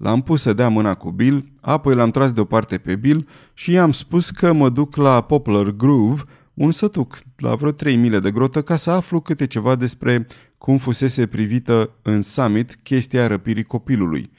L-am 0.00 0.22
pus 0.22 0.40
să 0.40 0.52
dea 0.52 0.68
mâna 0.68 0.94
cu 0.94 1.10
Bill, 1.10 1.44
apoi 1.60 1.94
l-am 1.94 2.10
tras 2.10 2.32
deoparte 2.32 2.78
pe 2.78 2.96
Bill 2.96 3.28
și 3.54 3.72
i-am 3.72 3.92
spus 3.92 4.30
că 4.30 4.52
mă 4.52 4.68
duc 4.68 4.96
la 4.96 5.20
Poplar 5.20 5.70
Groove, 5.70 6.22
un 6.54 6.70
sătuc 6.70 7.18
la 7.36 7.54
vreo 7.54 7.70
3 7.70 7.96
mile 7.96 8.20
de 8.20 8.30
grotă, 8.30 8.62
ca 8.62 8.76
să 8.76 8.90
aflu 8.90 9.20
câte 9.20 9.46
ceva 9.46 9.74
despre 9.74 10.26
cum 10.58 10.78
fusese 10.78 11.26
privită 11.26 11.90
în 12.02 12.22
summit 12.22 12.78
chestia 12.82 13.26
răpirii 13.26 13.62
copilului. 13.62 14.30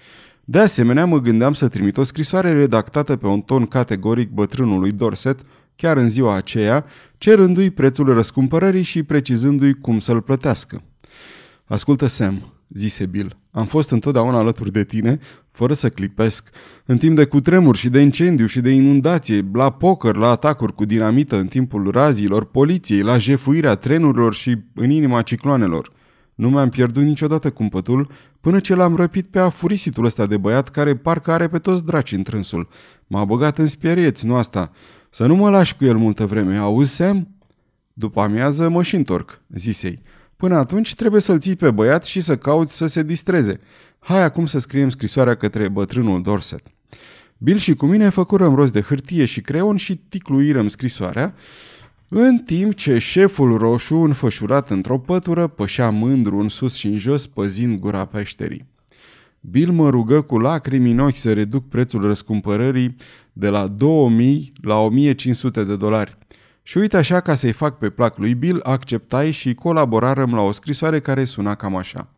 De 0.45 0.59
asemenea, 0.59 1.05
mă 1.05 1.19
gândeam 1.19 1.53
să 1.53 1.67
trimit 1.67 1.97
o 1.97 2.03
scrisoare 2.03 2.53
redactată 2.53 3.15
pe 3.15 3.27
un 3.27 3.41
ton 3.41 3.65
categoric 3.65 4.29
bătrânului 4.29 4.91
Dorset, 4.91 5.39
chiar 5.75 5.97
în 5.97 6.09
ziua 6.09 6.35
aceea, 6.35 6.85
cerându-i 7.17 7.69
prețul 7.69 8.13
răscumpărării 8.13 8.81
și 8.81 9.03
precizându-i 9.03 9.73
cum 9.73 9.99
să-l 9.99 10.21
plătească. 10.21 10.83
Ascultă, 11.65 12.07
Sam, 12.07 12.53
zise 12.73 13.05
Bill. 13.05 13.37
Am 13.51 13.65
fost 13.65 13.89
întotdeauna 13.89 14.37
alături 14.37 14.71
de 14.71 14.83
tine, 14.83 15.19
fără 15.51 15.73
să 15.73 15.89
clipesc, 15.89 16.49
în 16.85 16.97
timp 16.97 17.15
de 17.15 17.25
cutremur 17.25 17.75
și 17.75 17.89
de 17.89 17.99
incendiu 17.99 18.45
și 18.45 18.61
de 18.61 18.69
inundație, 18.69 19.49
la 19.53 19.71
poker, 19.71 20.15
la 20.15 20.29
atacuri 20.29 20.75
cu 20.75 20.85
dinamită 20.85 21.37
în 21.37 21.47
timpul 21.47 21.91
raziilor 21.91 22.45
poliției, 22.45 23.01
la 23.01 23.17
jefuirea 23.17 23.75
trenurilor 23.75 24.33
și 24.33 24.57
în 24.75 24.89
inima 24.89 25.21
cicloanelor. 25.21 25.91
Nu 26.35 26.49
mi-am 26.49 26.69
pierdut 26.69 27.03
niciodată 27.03 27.49
cumpătul 27.49 28.09
până 28.39 28.59
ce 28.59 28.75
l-am 28.75 28.95
răpit 28.95 29.27
pe 29.27 29.39
afurisitul 29.39 30.05
ăsta 30.05 30.25
de 30.25 30.37
băiat 30.37 30.69
care 30.69 30.95
parcă 30.95 31.31
are 31.31 31.47
pe 31.47 31.57
toți 31.57 31.85
draci 31.85 32.11
în 32.11 32.23
trânsul. 32.23 32.67
M-a 33.07 33.25
băgat 33.25 33.57
în 33.57 33.67
spierieți, 33.67 34.25
nu 34.25 34.35
asta. 34.35 34.71
Să 35.09 35.25
nu 35.25 35.35
mă 35.35 35.49
lași 35.49 35.75
cu 35.75 35.85
el 35.85 35.97
multă 35.97 36.25
vreme, 36.25 36.57
auzi, 36.57 36.95
Sam? 36.95 37.27
După 37.93 38.21
amiază 38.21 38.69
mă 38.69 38.83
și 38.83 38.95
întorc, 38.95 39.41
zisei. 39.49 40.01
Până 40.41 40.55
atunci 40.55 40.95
trebuie 40.95 41.21
să-l 41.21 41.39
ții 41.39 41.55
pe 41.55 41.71
băiat 41.71 42.05
și 42.05 42.21
să 42.21 42.37
cauți 42.37 42.77
să 42.77 42.85
se 42.85 43.03
distreze. 43.03 43.59
Hai 43.99 44.23
acum 44.23 44.45
să 44.45 44.59
scriem 44.59 44.89
scrisoarea 44.89 45.35
către 45.35 45.67
bătrânul 45.67 46.21
Dorset. 46.21 46.61
Bill 47.37 47.57
și 47.57 47.73
cu 47.73 47.85
mine 47.85 48.09
făcurăm 48.09 48.55
rost 48.55 48.73
de 48.73 48.81
hârtie 48.81 49.25
și 49.25 49.41
creion 49.41 49.75
și 49.77 49.95
ticluirăm 49.95 50.67
scrisoarea, 50.67 51.33
în 52.07 52.37
timp 52.37 52.73
ce 52.75 52.97
șeful 52.97 53.57
roșu, 53.57 53.95
înfășurat 53.95 54.69
într-o 54.69 54.99
pătură, 54.99 55.47
pășea 55.47 55.89
mândru 55.89 56.37
în 56.37 56.49
sus 56.49 56.75
și 56.75 56.87
în 56.87 56.97
jos, 56.97 57.27
păzind 57.27 57.79
gura 57.79 58.05
peșterii. 58.05 58.65
Bill 59.39 59.71
mă 59.71 59.89
rugă 59.89 60.21
cu 60.21 60.37
lacrimi 60.37 60.91
în 60.91 60.99
ochi 60.99 61.15
să 61.15 61.33
reduc 61.33 61.67
prețul 61.67 62.01
răscumpărării 62.01 62.95
de 63.33 63.49
la 63.49 63.67
2000 63.67 64.53
la 64.61 64.79
1500 64.79 65.63
de 65.63 65.75
dolari. 65.75 66.17
Și 66.71 66.77
uite 66.77 66.97
așa, 66.97 67.19
ca 67.19 67.33
să-i 67.33 67.51
fac 67.51 67.77
pe 67.77 67.89
plac 67.89 68.17
lui 68.17 68.33
Bill, 68.33 68.59
acceptai 68.63 69.31
și 69.31 69.53
colaborarăm 69.53 70.33
la 70.33 70.41
o 70.41 70.51
scrisoare 70.51 70.99
care 70.99 71.23
suna 71.23 71.55
cam 71.55 71.75
așa. 71.75 72.09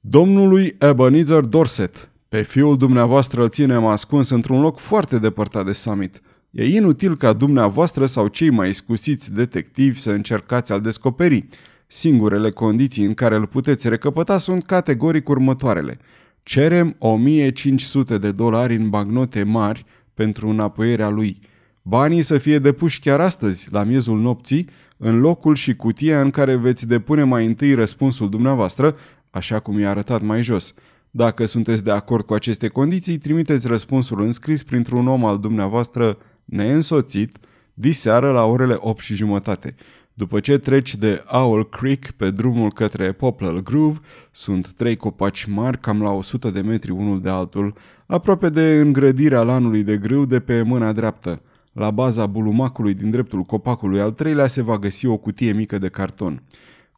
Domnului 0.00 0.76
Ebenezer 0.78 1.40
Dorset, 1.40 2.10
pe 2.28 2.42
fiul 2.42 2.76
dumneavoastră 2.76 3.42
îl 3.42 3.48
ținem 3.48 3.86
ascuns 3.86 4.30
într-un 4.30 4.60
loc 4.60 4.78
foarte 4.78 5.18
depărtat 5.18 5.64
de 5.64 5.72
summit. 5.72 6.20
E 6.50 6.64
inutil 6.64 7.16
ca 7.16 7.32
dumneavoastră 7.32 8.06
sau 8.06 8.28
cei 8.28 8.50
mai 8.50 8.74
scusiți 8.74 9.32
detectivi 9.32 9.98
să 9.98 10.10
încercați 10.10 10.72
al 10.72 10.80
descoperi. 10.80 11.46
Singurele 11.86 12.50
condiții 12.50 13.04
în 13.04 13.14
care 13.14 13.34
îl 13.34 13.46
puteți 13.46 13.88
recăpăta 13.88 14.38
sunt 14.38 14.64
categoric 14.66 15.28
următoarele. 15.28 15.98
Cerem 16.42 16.96
1500 16.98 18.18
de 18.18 18.32
dolari 18.32 18.74
în 18.74 18.90
bagnote 18.90 19.42
mari 19.42 19.84
pentru 20.14 20.48
înapoierea 20.48 21.08
lui. 21.08 21.40
Banii 21.88 22.22
să 22.22 22.38
fie 22.38 22.58
depuși 22.58 23.00
chiar 23.00 23.20
astăzi, 23.20 23.68
la 23.70 23.82
miezul 23.82 24.18
nopții, 24.20 24.68
în 24.96 25.20
locul 25.20 25.54
și 25.54 25.76
cutia 25.76 26.20
în 26.20 26.30
care 26.30 26.56
veți 26.56 26.86
depune 26.86 27.22
mai 27.22 27.46
întâi 27.46 27.74
răspunsul 27.74 28.28
dumneavoastră, 28.28 28.96
așa 29.30 29.60
cum 29.60 29.78
i-a 29.78 29.90
arătat 29.90 30.22
mai 30.22 30.42
jos. 30.42 30.74
Dacă 31.10 31.44
sunteți 31.44 31.84
de 31.84 31.90
acord 31.90 32.24
cu 32.24 32.34
aceste 32.34 32.68
condiții, 32.68 33.18
trimiteți 33.18 33.66
răspunsul 33.66 34.20
înscris 34.20 34.62
printr-un 34.62 35.06
om 35.06 35.24
al 35.24 35.38
dumneavoastră 35.38 36.18
neînsoțit, 36.44 37.36
diseară 37.74 38.30
la 38.30 38.44
orele 38.44 38.76
8 38.78 39.00
și 39.00 39.14
jumătate. 39.14 39.74
După 40.14 40.40
ce 40.40 40.58
treci 40.58 40.96
de 40.96 41.24
Owl 41.26 41.68
Creek 41.68 42.10
pe 42.10 42.30
drumul 42.30 42.72
către 42.72 43.12
Poplar 43.12 43.54
Groove, 43.54 43.98
sunt 44.30 44.72
trei 44.72 44.96
copaci 44.96 45.44
mari 45.44 45.80
cam 45.80 46.02
la 46.02 46.10
100 46.10 46.50
de 46.50 46.60
metri 46.60 46.90
unul 46.90 47.20
de 47.20 47.28
altul, 47.28 47.74
aproape 48.06 48.48
de 48.48 48.80
îngrădirea 48.80 49.42
lanului 49.42 49.82
de 49.82 49.96
grâu 49.96 50.24
de 50.24 50.40
pe 50.40 50.62
mâna 50.62 50.92
dreaptă. 50.92 51.42
La 51.78 51.90
baza 51.90 52.26
bulumacului 52.26 52.94
din 52.94 53.10
dreptul 53.10 53.42
copacului 53.42 54.00
al 54.00 54.10
treilea 54.10 54.46
se 54.46 54.62
va 54.62 54.78
găsi 54.78 55.06
o 55.06 55.16
cutie 55.16 55.52
mică 55.52 55.78
de 55.78 55.88
carton. 55.88 56.42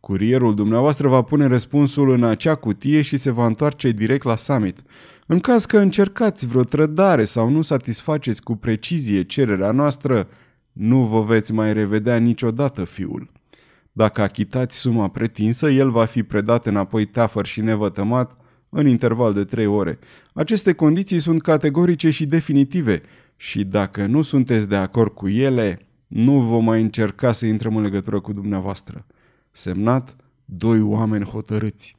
Curierul 0.00 0.54
dumneavoastră 0.54 1.08
va 1.08 1.22
pune 1.22 1.46
răspunsul 1.46 2.10
în 2.10 2.24
acea 2.24 2.54
cutie 2.54 3.02
și 3.02 3.16
se 3.16 3.30
va 3.30 3.46
întoarce 3.46 3.90
direct 3.90 4.24
la 4.24 4.36
summit. 4.36 4.82
În 5.26 5.40
caz 5.40 5.64
că 5.64 5.78
încercați 5.78 6.46
vreo 6.46 6.62
trădare 6.62 7.24
sau 7.24 7.48
nu 7.48 7.62
satisfaceți 7.62 8.42
cu 8.42 8.56
precizie 8.56 9.22
cererea 9.22 9.70
noastră, 9.70 10.28
nu 10.72 11.06
vă 11.06 11.22
veți 11.22 11.52
mai 11.52 11.72
revedea 11.72 12.16
niciodată 12.16 12.84
fiul. 12.84 13.30
Dacă 13.92 14.22
achitați 14.22 14.78
suma 14.78 15.08
pretinsă, 15.08 15.70
el 15.70 15.90
va 15.90 16.04
fi 16.04 16.22
predat 16.22 16.66
înapoi 16.66 17.04
teafăr 17.04 17.46
și 17.46 17.60
nevătămat 17.60 18.39
în 18.70 18.86
interval 18.86 19.32
de 19.32 19.44
trei 19.44 19.66
ore. 19.66 19.98
Aceste 20.32 20.72
condiții 20.72 21.18
sunt 21.18 21.42
categorice 21.42 22.10
și 22.10 22.26
definitive 22.26 23.02
și 23.36 23.64
dacă 23.64 24.06
nu 24.06 24.22
sunteți 24.22 24.68
de 24.68 24.76
acord 24.76 25.12
cu 25.12 25.28
ele, 25.28 25.78
nu 26.06 26.40
vom 26.40 26.64
mai 26.64 26.80
încerca 26.80 27.32
să 27.32 27.46
intrăm 27.46 27.76
în 27.76 27.82
legătură 27.82 28.20
cu 28.20 28.32
dumneavoastră. 28.32 29.06
Semnat, 29.50 30.16
doi 30.44 30.80
oameni 30.80 31.24
hotărâți. 31.24 31.94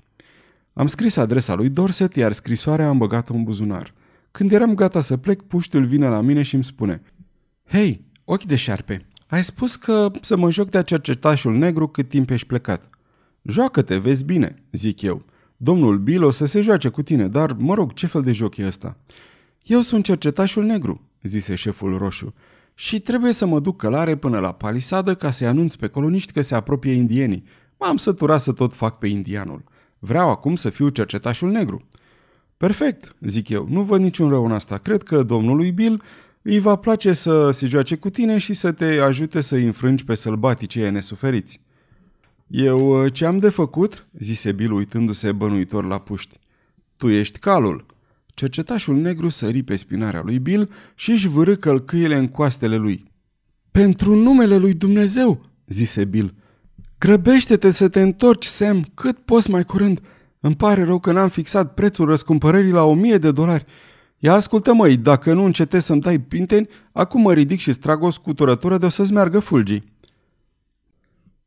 Am 0.74 0.88
scris 0.88 1.16
adresa 1.16 1.54
lui 1.54 1.70
Dorset, 1.70 2.16
iar 2.16 2.32
scrisoarea 2.32 2.88
am 2.88 2.98
băgat-o 2.98 3.34
în 3.34 3.44
buzunar. 3.44 3.94
Când 4.32 4.52
eram 4.52 4.76
gata 4.76 5.02
să 5.02 5.18
plec, 5.18 5.42
puștul 5.42 5.86
vine 5.86 6.08
la 6.08 6.22
mine 6.22 6.42
și 6.42 6.56
îmi 6.56 6.64
spune 6.64 7.02
Hei, 7.68 8.06
ochi 8.26 8.44
de 8.44 8.56
șarpe, 8.56 9.08
ai 9.28 9.44
spus 9.44 9.76
că 9.76 10.12
să 10.22 10.38
mă 10.38 10.52
joc 10.52 10.70
de 10.70 10.84
cercetașul 10.84 11.58
negru 11.58 11.88
cât 11.88 12.08
timp 12.08 12.30
ești 12.30 12.48
plecat. 12.48 12.90
Joacă-te, 13.42 13.98
vezi 13.98 14.26
bine, 14.26 14.56
zic 14.72 15.02
eu. 15.02 15.26
Domnul 15.64 15.98
Bill 15.98 16.24
o 16.24 16.32
să 16.32 16.46
se 16.46 16.62
joace 16.62 16.90
cu 16.90 17.02
tine, 17.02 17.28
dar, 17.28 17.54
mă 17.54 17.74
rog, 17.74 17.94
ce 17.94 18.08
fel 18.08 18.22
de 18.22 18.32
joc 18.32 18.58
e 18.58 18.66
ăsta? 18.66 18.96
Eu 19.64 19.80
sunt 19.80 20.04
cercetașul 20.04 20.64
negru, 20.64 21.10
zise 21.24 21.56
șeful 21.56 21.98
roșu, 21.98 22.34
și 22.74 23.00
trebuie 23.00 23.32
să 23.32 23.46
mă 23.46 23.60
duc 23.60 23.78
călare 23.78 24.16
până 24.16 24.40
la 24.40 24.52
palisadă 24.52 25.16
ca 25.16 25.32
să-i 25.32 25.48
anunț 25.48 25.76
pe 25.76 25.88
coloniști 25.88 26.32
că 26.32 26.42
se 26.42 26.56
apropie 26.56 26.92
indienii. 26.92 27.44
M-am 27.80 27.98
săturat 27.98 28.42
să 28.42 28.52
tot 28.52 28.74
fac 28.74 28.98
pe 28.98 29.08
indianul. 29.08 29.64
Vreau 30.00 30.30
acum 30.30 30.56
să 30.56 30.70
fiu 30.70 30.90
cercetașul 30.90 31.50
negru. 31.50 31.88
Perfect, 32.58 33.16
zic 33.20 33.50
eu, 33.50 33.68
nu 33.70 33.82
văd 33.82 34.02
niciun 34.02 34.30
rău 34.30 34.46
în 34.46 34.52
asta. 34.52 34.78
Cred 34.78 35.04
că 35.04 35.24
domnului 35.24 35.72
Bill 35.72 36.02
îi 36.42 36.60
va 36.60 36.76
place 36.76 37.14
să 37.14 37.52
se 37.52 37.68
joace 37.68 37.96
cu 37.96 38.10
tine 38.10 38.38
și 38.38 38.54
să 38.54 38.72
te 38.72 38.86
ajute 38.86 39.42
să 39.42 39.56
înfrângi 39.56 40.04
pe 40.04 40.16
sălbaticii 40.16 40.92
nesuferiți. 40.92 41.62
Eu 42.52 43.08
ce 43.08 43.26
am 43.26 43.40
de 43.40 43.50
făcut? 43.50 44.08
zise 44.20 44.52
Bill 44.52 44.72
uitându-se 44.72 45.32
bănuitor 45.32 45.86
la 45.86 46.00
puști. 46.00 46.40
Tu 46.98 47.08
ești 47.08 47.40
calul. 47.40 47.86
Cercetașul 48.34 48.96
negru 48.96 49.30
sări 49.30 49.64
pe 49.64 49.76
spinarea 49.76 50.22
lui 50.22 50.40
Bill 50.40 50.70
și 50.96 51.12
își 51.12 51.28
vârâ 51.28 51.56
călcâiele 51.56 52.16
în 52.16 52.28
coastele 52.28 52.76
lui. 52.76 53.12
Pentru 53.72 54.16
numele 54.16 54.58
lui 54.58 54.74
Dumnezeu, 54.74 55.46
zise 55.68 56.06
Bill. 56.06 56.34
Grăbește-te 57.00 57.72
să 57.72 57.88
te 57.88 58.02
întorci, 58.02 58.46
Sam, 58.46 58.86
cât 58.94 59.18
poți 59.18 59.50
mai 59.50 59.64
curând. 59.64 60.02
Îmi 60.40 60.56
pare 60.56 60.84
rău 60.84 61.00
că 61.00 61.12
n-am 61.12 61.30
fixat 61.30 61.74
prețul 61.74 62.06
răscumpărării 62.06 62.72
la 62.72 62.84
o 62.84 62.94
mie 62.94 63.18
de 63.18 63.32
dolari. 63.32 63.66
Ia 64.18 64.34
ascultă 64.34 64.74
măi, 64.74 64.98
dacă 64.98 65.34
nu 65.34 65.44
încetezi 65.44 65.86
să-mi 65.86 66.02
dai 66.02 66.20
pinteni, 66.20 66.68
acum 66.92 67.22
mă 67.22 67.34
ridic 67.34 67.60
și 67.60 67.72
trag 67.72 68.04
o 68.04 68.10
scuturătură 68.10 68.78
de 68.78 68.86
o 68.86 68.90
să-ți 68.90 69.14
meargă 69.14 69.40
fulgii. 69.40 69.91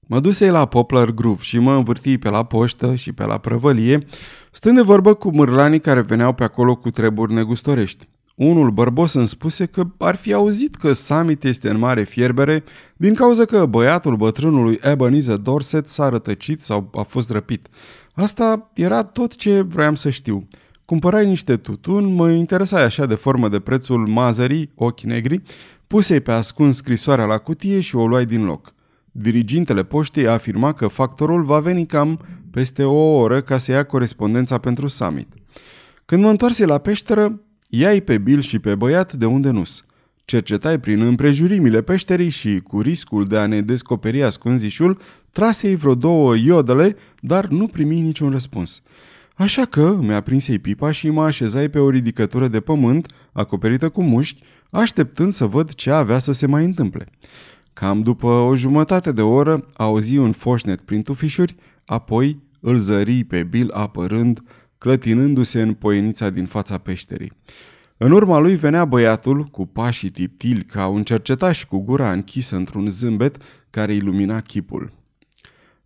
Mă 0.07 0.21
dusei 0.21 0.51
la 0.51 0.67
Poplar 0.67 1.11
Groove 1.11 1.43
și 1.43 1.59
mă 1.59 1.75
învârtii 1.75 2.19
pe 2.19 2.29
la 2.29 2.45
poștă 2.45 2.95
și 2.95 3.13
pe 3.13 3.25
la 3.25 3.39
prăvălie, 3.39 3.99
stând 4.51 4.77
de 4.77 4.83
vorbă 4.83 5.15
cu 5.15 5.31
mârlanii 5.31 5.81
care 5.81 6.01
veneau 6.01 6.33
pe 6.33 6.45
acolo 6.45 6.77
cu 6.77 6.91
treburi 6.91 7.33
negustorești. 7.33 8.07
Unul 8.35 8.71
bărbos 8.71 9.13
îmi 9.13 9.29
spuse 9.29 9.67
că 9.67 9.87
ar 9.99 10.17
fi 10.17 10.33
auzit 10.33 10.75
că 10.75 10.93
Summit 10.93 11.45
este 11.45 11.71
în 11.71 11.79
mare 11.79 12.03
fierbere 12.03 12.65
din 12.97 13.15
cauza 13.15 13.45
că 13.45 13.67
băiatul 13.67 14.17
bătrânului 14.17 14.79
Ebenezer 14.83 15.37
Dorset 15.37 15.89
s-a 15.89 16.09
rătăcit 16.09 16.61
sau 16.61 16.91
a 16.95 17.03
fost 17.03 17.31
răpit. 17.31 17.67
Asta 18.13 18.71
era 18.75 19.03
tot 19.03 19.37
ce 19.37 19.61
vroiam 19.61 19.95
să 19.95 20.11
știu. 20.11 20.49
Cumpărai 20.85 21.27
niște 21.27 21.57
tutun, 21.57 22.15
mă 22.15 22.31
interesai 22.31 22.85
așa 22.85 23.07
de 23.07 23.15
formă 23.15 23.49
de 23.49 23.61
prețul 23.61 24.07
mazării, 24.07 24.71
ochi 24.75 25.01
negri, 25.01 25.43
pusei 25.87 26.21
pe 26.21 26.33
ascuns 26.33 26.77
scrisoarea 26.77 27.25
la 27.25 27.39
cutie 27.39 27.81
și 27.81 27.97
o 27.97 28.07
luai 28.07 28.25
din 28.25 28.45
loc. 28.45 28.74
Dirigintele 29.17 29.85
poștei 29.85 30.27
afirma 30.27 30.73
că 30.73 30.87
factorul 30.87 31.43
va 31.43 31.59
veni 31.59 31.87
cam 31.87 32.21
peste 32.51 32.85
o 32.85 33.19
oră 33.19 33.41
ca 33.41 33.59
să 33.59 33.73
ia 33.73 33.85
corespondența 33.85 34.59
pentru 34.59 34.87
summit. 34.87 35.33
Când 36.05 36.23
mă 36.23 36.29
întoarse 36.29 36.67
la 36.67 36.79
peșteră, 36.79 37.41
iai 37.69 38.01
pe 38.01 38.19
Bill 38.19 38.41
și 38.41 38.59
pe 38.59 38.75
băiat 38.75 39.13
de 39.13 39.27
unde 39.27 39.51
nus. 39.51 39.85
Cercetai 40.25 40.81
prin 40.81 41.01
împrejurimile 41.01 41.83
peșterii 41.83 42.29
și, 42.29 42.61
cu 42.61 42.81
riscul 42.81 43.25
de 43.25 43.37
a 43.37 43.47
ne 43.47 43.61
descoperi 43.61 44.23
ascunzișul, 44.23 45.01
trasei 45.31 45.77
vreo 45.77 45.95
două 45.95 46.37
iodele, 46.37 46.97
dar 47.21 47.47
nu 47.47 47.67
primi 47.67 48.01
niciun 48.01 48.31
răspuns. 48.31 48.83
Așa 49.35 49.65
că 49.65 49.99
mi-a 50.01 50.21
prinsei 50.21 50.59
pipa 50.59 50.91
și 50.91 51.11
mă 51.11 51.25
așezai 51.25 51.69
pe 51.69 51.79
o 51.79 51.91
ridicătură 51.91 52.49
de 52.49 52.61
pământ, 52.61 53.13
acoperită 53.33 53.89
cu 53.89 54.03
mușchi, 54.03 54.43
așteptând 54.71 55.33
să 55.33 55.47
văd 55.47 55.75
ce 55.75 55.91
avea 55.91 56.19
să 56.19 56.33
se 56.33 56.47
mai 56.47 56.65
întâmple. 56.65 57.07
Cam 57.75 58.03
după 58.03 58.27
o 58.27 58.57
jumătate 58.57 59.13
de 59.13 59.23
oră 59.23 59.67
auzi 59.75 60.17
un 60.17 60.33
foșnet 60.33 60.81
prin 60.81 61.03
tufișuri, 61.03 61.57
apoi 61.85 62.43
îl 62.61 62.77
zări 62.77 63.25
pe 63.25 63.43
Bill 63.43 63.71
apărând, 63.73 64.43
clătinându-se 64.79 65.63
în 65.63 65.75
poienița 65.75 66.31
din 66.31 66.47
fața 66.47 66.79
peșterii. 66.79 67.33
În 67.97 68.11
urma 68.11 68.39
lui 68.39 68.57
venea 68.57 68.85
băiatul, 68.85 69.45
cu 69.45 69.67
pașii 69.67 70.11
tiptili 70.11 70.63
ca 70.63 70.87
un 70.87 71.03
cercetaș 71.03 71.65
cu 71.65 71.79
gura 71.79 72.13
închisă 72.13 72.57
într-un 72.57 72.89
zâmbet 72.89 73.37
care 73.71 73.95
ilumina 73.95 74.41
chipul. 74.41 74.93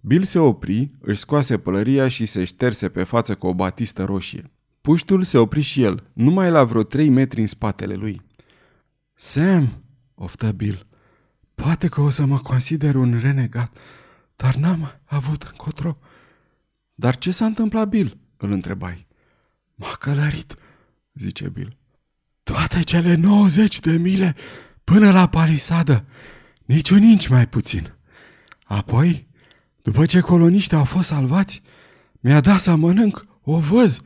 Bill 0.01 0.23
se 0.23 0.39
opri, 0.39 0.91
își 1.01 1.21
scoase 1.21 1.59
pălăria 1.59 2.09
și 2.09 2.27
se 2.27 2.45
șterse 2.45 2.89
pe 2.89 3.03
față 3.03 3.35
cu 3.35 3.47
o 3.47 3.55
batistă 3.55 4.05
roșie. 4.05 4.51
Puștul 4.81 5.23
se 5.23 5.39
opri 5.39 5.61
și 5.61 5.83
el, 5.83 6.11
numai 6.13 6.51
la 6.51 6.65
vreo 6.65 6.83
trei 6.83 7.09
metri 7.09 7.41
în 7.41 7.47
spatele 7.47 7.95
lui. 7.95 8.21
Sam, 9.15 9.83
oftă 10.15 10.51
Bill, 10.51 10.87
Poate 11.63 11.89
că 11.89 12.01
o 12.01 12.11
să 12.11 12.25
mă 12.25 12.39
consider 12.39 12.95
un 12.95 13.19
renegat, 13.21 13.77
dar 14.37 14.55
n-am 14.55 15.01
avut 15.05 15.43
încotro. 15.43 15.99
Dar 16.95 17.17
ce 17.17 17.31
s-a 17.31 17.45
întâmplat, 17.45 17.89
Bill? 17.89 18.19
Îl 18.37 18.51
întrebai. 18.51 19.07
M-a 19.75 19.97
călărit, 19.99 20.55
zice 21.15 21.49
Bill. 21.49 21.77
Toate 22.43 22.83
cele 22.83 23.15
90 23.15 23.81
de 23.81 23.91
mile 23.91 24.37
până 24.85 25.11
la 25.11 25.29
palisadă, 25.29 26.05
niciun 26.65 27.03
inci 27.03 27.29
mai 27.29 27.49
puțin. 27.49 27.95
Apoi, 28.65 29.29
după 29.83 30.07
ce 30.07 30.21
coloniștii 30.21 30.77
au 30.77 30.85
fost 30.85 31.09
salvați, 31.09 31.63
mi-a 32.21 32.41
dat 32.41 32.61
să 32.61 32.75
mănânc 32.75 33.25
o 33.43 33.59
văz. 33.59 34.01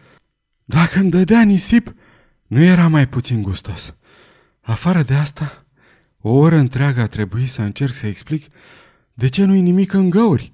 Dacă 0.64 0.98
îmi 0.98 1.10
dădea 1.10 1.42
nisip, 1.42 1.94
nu 2.46 2.62
era 2.62 2.88
mai 2.88 3.08
puțin 3.08 3.42
gustos. 3.42 3.94
Afară 4.60 5.02
de 5.02 5.14
asta, 5.14 5.61
o 6.22 6.30
oră 6.30 6.56
întreagă 6.56 7.00
a 7.00 7.06
trebuit 7.06 7.48
să 7.48 7.62
încerc 7.62 7.94
să 7.94 8.06
explic 8.06 8.46
de 9.14 9.28
ce 9.28 9.44
nu-i 9.44 9.60
nimic 9.60 9.92
în 9.92 10.10
găuri. 10.10 10.52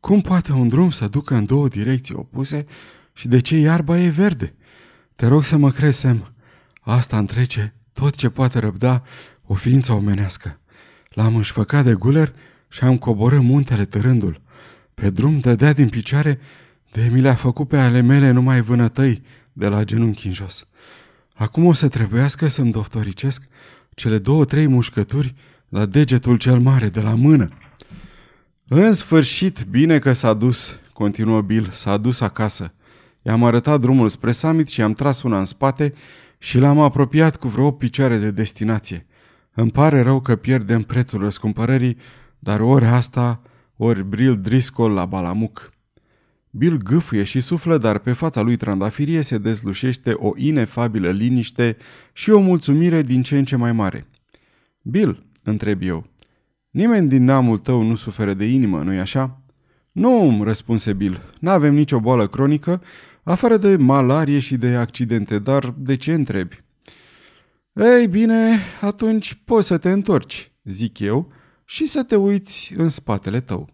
Cum 0.00 0.20
poate 0.20 0.52
un 0.52 0.68
drum 0.68 0.90
să 0.90 1.08
ducă 1.08 1.34
în 1.34 1.44
două 1.44 1.68
direcții 1.68 2.14
opuse 2.14 2.66
și 3.12 3.28
de 3.28 3.40
ce 3.40 3.56
iarba 3.56 4.00
e 4.00 4.08
verde? 4.08 4.54
Te 5.16 5.26
rog 5.26 5.44
să 5.44 5.56
mă 5.56 5.70
crezi, 5.70 5.98
Sam. 5.98 6.32
Asta 6.80 7.18
întrece 7.18 7.74
tot 7.92 8.16
ce 8.16 8.28
poate 8.28 8.58
răbda 8.58 9.02
o 9.46 9.54
ființă 9.54 9.92
omenească. 9.92 10.60
L-am 11.08 11.36
înșfăcat 11.36 11.84
de 11.84 11.94
guler 11.94 12.34
și 12.68 12.84
am 12.84 12.98
coborât 12.98 13.42
muntele 13.42 13.84
târându-l. 13.84 14.40
Pe 14.94 15.10
drum 15.10 15.38
dădea 15.38 15.72
din 15.72 15.88
picioare 15.88 16.38
de 16.92 17.08
mi 17.12 17.20
le-a 17.20 17.34
făcut 17.34 17.68
pe 17.68 17.76
ale 17.76 18.00
mele 18.00 18.30
numai 18.30 18.60
vânătăi 18.60 19.22
de 19.52 19.68
la 19.68 19.84
genunchi 19.84 20.26
în 20.26 20.32
jos. 20.32 20.66
Acum 21.34 21.64
o 21.64 21.72
să 21.72 21.88
trebuiască 21.88 22.48
să-mi 22.48 22.72
doftoricesc 22.72 23.48
cele 23.94 24.18
două, 24.18 24.44
trei 24.44 24.66
mușcături 24.66 25.34
la 25.68 25.86
degetul 25.86 26.36
cel 26.36 26.58
mare 26.58 26.88
de 26.88 27.00
la 27.00 27.14
mână. 27.14 27.48
În 28.68 28.92
sfârșit, 28.92 29.64
bine 29.70 29.98
că 29.98 30.12
s-a 30.12 30.34
dus, 30.34 30.78
continuă 30.92 31.40
Bill, 31.40 31.68
s-a 31.70 31.96
dus 31.96 32.20
acasă. 32.20 32.72
I-am 33.22 33.44
arătat 33.44 33.80
drumul 33.80 34.08
spre 34.08 34.32
summit 34.32 34.68
și 34.68 34.82
am 34.82 34.92
tras 34.92 35.22
una 35.22 35.38
în 35.38 35.44
spate 35.44 35.94
și 36.38 36.58
l-am 36.58 36.80
apropiat 36.80 37.36
cu 37.36 37.48
vreo 37.48 37.70
picioare 37.70 38.16
de 38.16 38.30
destinație. 38.30 39.06
Îmi 39.54 39.70
pare 39.70 40.00
rău 40.00 40.20
că 40.20 40.36
pierdem 40.36 40.82
prețul 40.82 41.20
răscumpărării, 41.20 41.96
dar 42.38 42.60
ori 42.60 42.84
asta, 42.84 43.42
ori 43.76 44.04
Bril 44.04 44.40
Driscoll 44.40 44.94
la 44.94 45.04
Balamuc. 45.04 45.70
Bill 46.50 46.76
gâfâie 46.76 47.22
și 47.22 47.40
suflă, 47.40 47.78
dar 47.78 47.98
pe 47.98 48.12
fața 48.12 48.40
lui 48.40 48.56
trandafirie 48.56 49.22
se 49.22 49.38
dezlușește 49.38 50.12
o 50.12 50.32
inefabilă 50.36 51.10
liniște 51.10 51.76
și 52.12 52.30
o 52.30 52.40
mulțumire 52.40 53.02
din 53.02 53.22
ce 53.22 53.38
în 53.38 53.44
ce 53.44 53.56
mai 53.56 53.72
mare. 53.72 54.06
Bill, 54.82 55.26
întreb 55.42 55.82
eu, 55.82 56.06
nimeni 56.70 57.08
din 57.08 57.24
neamul 57.24 57.58
tău 57.58 57.82
nu 57.82 57.94
suferă 57.94 58.34
de 58.34 58.44
inimă, 58.44 58.82
nu-i 58.82 58.98
așa? 58.98 59.42
Nu, 59.92 60.40
răspunse 60.44 60.92
Bill, 60.92 61.20
n-avem 61.40 61.74
nicio 61.74 62.00
boală 62.00 62.26
cronică, 62.26 62.82
afară 63.22 63.56
de 63.56 63.76
malarie 63.76 64.38
și 64.38 64.56
de 64.56 64.68
accidente, 64.68 65.38
dar 65.38 65.74
de 65.78 65.96
ce 65.96 66.12
întrebi? 66.12 66.62
Ei 67.72 68.08
bine, 68.08 68.58
atunci 68.80 69.34
poți 69.44 69.66
să 69.66 69.78
te 69.78 69.90
întorci, 69.90 70.52
zic 70.64 70.98
eu, 70.98 71.32
și 71.64 71.86
să 71.86 72.02
te 72.02 72.16
uiți 72.16 72.72
în 72.76 72.88
spatele 72.88 73.40
tău. 73.40 73.68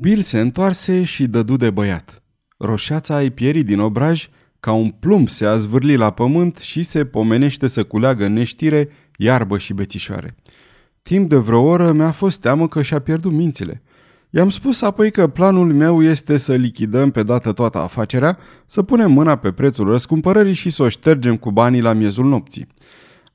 Bill 0.00 0.22
se 0.22 0.40
întoarse 0.40 1.04
și 1.04 1.26
dădu 1.26 1.56
de 1.56 1.70
băiat. 1.70 2.22
Roșața 2.56 3.14
ai 3.14 3.30
pierii 3.30 3.62
din 3.62 3.78
obraj, 3.78 4.28
ca 4.60 4.72
un 4.72 4.90
plumb 4.90 5.28
se 5.28 5.46
a 5.46 5.56
zvârli 5.56 5.96
la 5.96 6.10
pământ 6.10 6.56
și 6.56 6.82
se 6.82 7.04
pomenește 7.04 7.66
să 7.66 7.84
culeagă 7.84 8.28
neștire, 8.28 8.88
iarbă 9.16 9.58
și 9.58 9.72
bețișoare. 9.72 10.34
Timp 11.02 11.28
de 11.28 11.36
vreo 11.36 11.62
oră 11.62 11.92
mi-a 11.92 12.10
fost 12.10 12.40
teamă 12.40 12.68
că 12.68 12.82
și-a 12.82 12.98
pierdut 12.98 13.32
mințile. 13.32 13.82
I-am 14.30 14.50
spus 14.50 14.82
apoi 14.82 15.10
că 15.10 15.26
planul 15.26 15.74
meu 15.74 16.02
este 16.02 16.36
să 16.36 16.54
lichidăm 16.54 17.10
pe 17.10 17.22
dată 17.22 17.52
toată 17.52 17.78
afacerea, 17.78 18.38
să 18.66 18.82
punem 18.82 19.10
mâna 19.10 19.36
pe 19.36 19.52
prețul 19.52 19.88
răscumpărării 19.88 20.52
și 20.52 20.70
să 20.70 20.82
o 20.82 20.88
ștergem 20.88 21.36
cu 21.36 21.50
banii 21.50 21.80
la 21.80 21.92
miezul 21.92 22.24
nopții. 22.24 22.66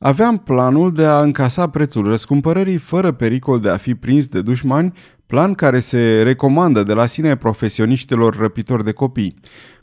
Aveam 0.05 0.37
planul 0.37 0.91
de 0.91 1.05
a 1.05 1.21
încasa 1.21 1.69
prețul 1.69 2.07
răscumpărării 2.07 2.77
fără 2.77 3.11
pericol 3.11 3.59
de 3.59 3.69
a 3.69 3.77
fi 3.77 3.95
prins 3.95 4.27
de 4.27 4.41
dușmani, 4.41 4.93
plan 5.25 5.53
care 5.53 5.79
se 5.79 6.21
recomandă 6.23 6.83
de 6.83 6.93
la 6.93 7.05
sine 7.05 7.35
profesioniștilor 7.35 8.35
răpitori 8.35 8.83
de 8.83 8.91
copii. 8.91 9.33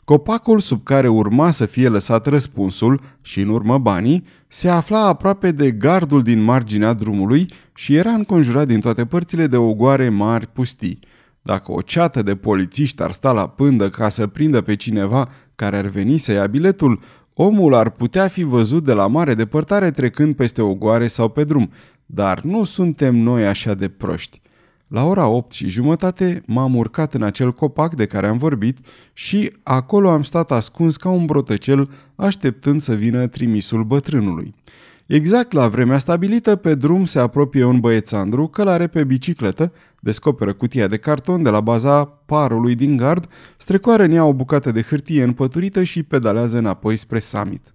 Copacul 0.03 0.59
sub 0.59 0.83
care 0.83 1.07
urma 1.07 1.51
să 1.51 1.65
fie 1.65 1.87
lăsat 1.87 2.25
răspunsul 2.25 3.01
și 3.21 3.41
în 3.41 3.49
urmă 3.49 3.77
banii 3.77 4.25
se 4.47 4.69
afla 4.69 5.05
aproape 5.05 5.51
de 5.51 5.71
gardul 5.71 6.23
din 6.23 6.41
marginea 6.41 6.93
drumului 6.93 7.45
și 7.73 7.95
era 7.95 8.11
înconjurat 8.11 8.67
din 8.67 8.79
toate 8.79 9.05
părțile 9.05 9.47
de 9.47 9.57
ogoare 9.57 10.09
mari 10.09 10.47
pustii. 10.47 10.99
Dacă 11.41 11.71
o 11.71 11.81
ceată 11.81 12.21
de 12.21 12.35
polițiști 12.35 13.01
ar 13.01 13.11
sta 13.11 13.31
la 13.31 13.47
pândă 13.47 13.89
ca 13.89 14.09
să 14.09 14.27
prindă 14.27 14.61
pe 14.61 14.75
cineva 14.75 15.29
care 15.55 15.77
ar 15.77 15.85
veni 15.85 16.17
să 16.17 16.31
ia 16.31 16.47
biletul, 16.47 16.99
Omul 17.43 17.73
ar 17.73 17.89
putea 17.89 18.27
fi 18.27 18.43
văzut 18.43 18.83
de 18.83 18.93
la 18.93 19.07
mare 19.07 19.33
depărtare 19.33 19.91
trecând 19.91 20.35
peste 20.35 20.61
o 20.61 20.73
goare 20.73 21.07
sau 21.07 21.29
pe 21.29 21.43
drum, 21.43 21.71
dar 22.05 22.41
nu 22.41 22.63
suntem 22.63 23.15
noi 23.15 23.45
așa 23.45 23.73
de 23.73 23.87
proști. 23.89 24.41
La 24.87 25.05
ora 25.05 25.27
8 25.27 25.51
și 25.51 25.69
jumătate 25.69 26.43
m-am 26.45 26.75
urcat 26.75 27.13
în 27.13 27.23
acel 27.23 27.51
copac 27.51 27.95
de 27.95 28.05
care 28.05 28.27
am 28.27 28.37
vorbit 28.37 28.77
și 29.13 29.53
acolo 29.63 30.09
am 30.09 30.23
stat 30.23 30.51
ascuns 30.51 30.97
ca 30.97 31.09
un 31.09 31.25
brotăcel 31.25 31.89
așteptând 32.15 32.81
să 32.81 32.93
vină 32.93 33.27
trimisul 33.27 33.83
bătrânului. 33.83 34.53
Exact 35.05 35.51
la 35.51 35.67
vremea 35.67 35.97
stabilită, 35.97 36.55
pe 36.55 36.75
drum 36.75 37.05
se 37.05 37.19
apropie 37.19 37.63
un 37.63 37.79
băiețandru, 37.79 38.47
călare 38.47 38.87
pe 38.87 39.03
bicicletă, 39.03 39.71
descoperă 40.03 40.53
cutia 40.53 40.87
de 40.87 40.97
carton 40.97 41.43
de 41.43 41.49
la 41.49 41.61
baza 41.61 42.05
parului 42.05 42.75
din 42.75 42.97
gard, 42.97 43.27
strecoară 43.57 44.03
în 44.03 44.11
ea 44.11 44.25
o 44.25 44.33
bucată 44.33 44.71
de 44.71 44.81
hârtie 44.81 45.23
împăturită 45.23 45.83
și 45.83 46.03
pedalează 46.03 46.57
înapoi 46.57 46.97
spre 46.97 47.19
summit. 47.19 47.73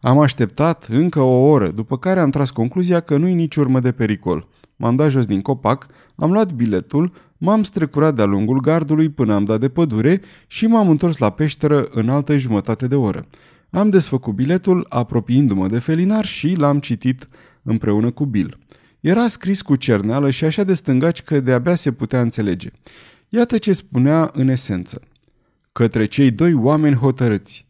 Am 0.00 0.18
așteptat 0.18 0.86
încă 0.90 1.20
o 1.20 1.48
oră, 1.48 1.68
după 1.68 1.98
care 1.98 2.20
am 2.20 2.30
tras 2.30 2.50
concluzia 2.50 3.00
că 3.00 3.16
nu-i 3.16 3.34
nici 3.34 3.56
urmă 3.56 3.80
de 3.80 3.92
pericol. 3.92 4.48
M-am 4.76 4.96
dat 4.96 5.10
jos 5.10 5.26
din 5.26 5.40
copac, 5.40 5.86
am 6.16 6.32
luat 6.32 6.52
biletul, 6.52 7.12
m-am 7.38 7.62
strecurat 7.62 8.14
de-a 8.14 8.24
lungul 8.24 8.60
gardului 8.60 9.08
până 9.08 9.34
am 9.34 9.44
dat 9.44 9.60
de 9.60 9.68
pădure 9.68 10.20
și 10.46 10.66
m-am 10.66 10.88
întors 10.88 11.18
la 11.18 11.30
peșteră 11.30 11.88
în 11.90 12.08
altă 12.08 12.36
jumătate 12.36 12.86
de 12.86 12.94
oră. 12.94 13.26
Am 13.70 13.90
desfăcut 13.90 14.34
biletul, 14.34 14.86
apropiindu-mă 14.88 15.68
de 15.68 15.78
felinar 15.78 16.24
și 16.24 16.54
l-am 16.54 16.78
citit 16.78 17.28
împreună 17.62 18.10
cu 18.10 18.24
Bill. 18.24 18.58
Era 19.00 19.26
scris 19.26 19.62
cu 19.62 19.76
cerneală 19.76 20.30
și 20.30 20.44
așa 20.44 20.64
de 20.64 20.74
stângaci 20.74 21.22
că 21.22 21.40
de-abia 21.40 21.74
se 21.74 21.92
putea 21.92 22.20
înțelege. 22.20 22.70
Iată 23.28 23.58
ce 23.58 23.72
spunea 23.72 24.30
în 24.32 24.48
esență. 24.48 25.00
Către 25.72 26.04
cei 26.04 26.30
doi 26.30 26.54
oameni 26.54 26.94
hotărâți. 26.94 27.66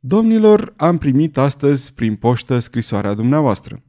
Domnilor, 0.00 0.72
am 0.76 0.98
primit 0.98 1.36
astăzi 1.36 1.92
prin 1.92 2.14
poștă 2.14 2.58
scrisoarea 2.58 3.14
dumneavoastră, 3.14 3.82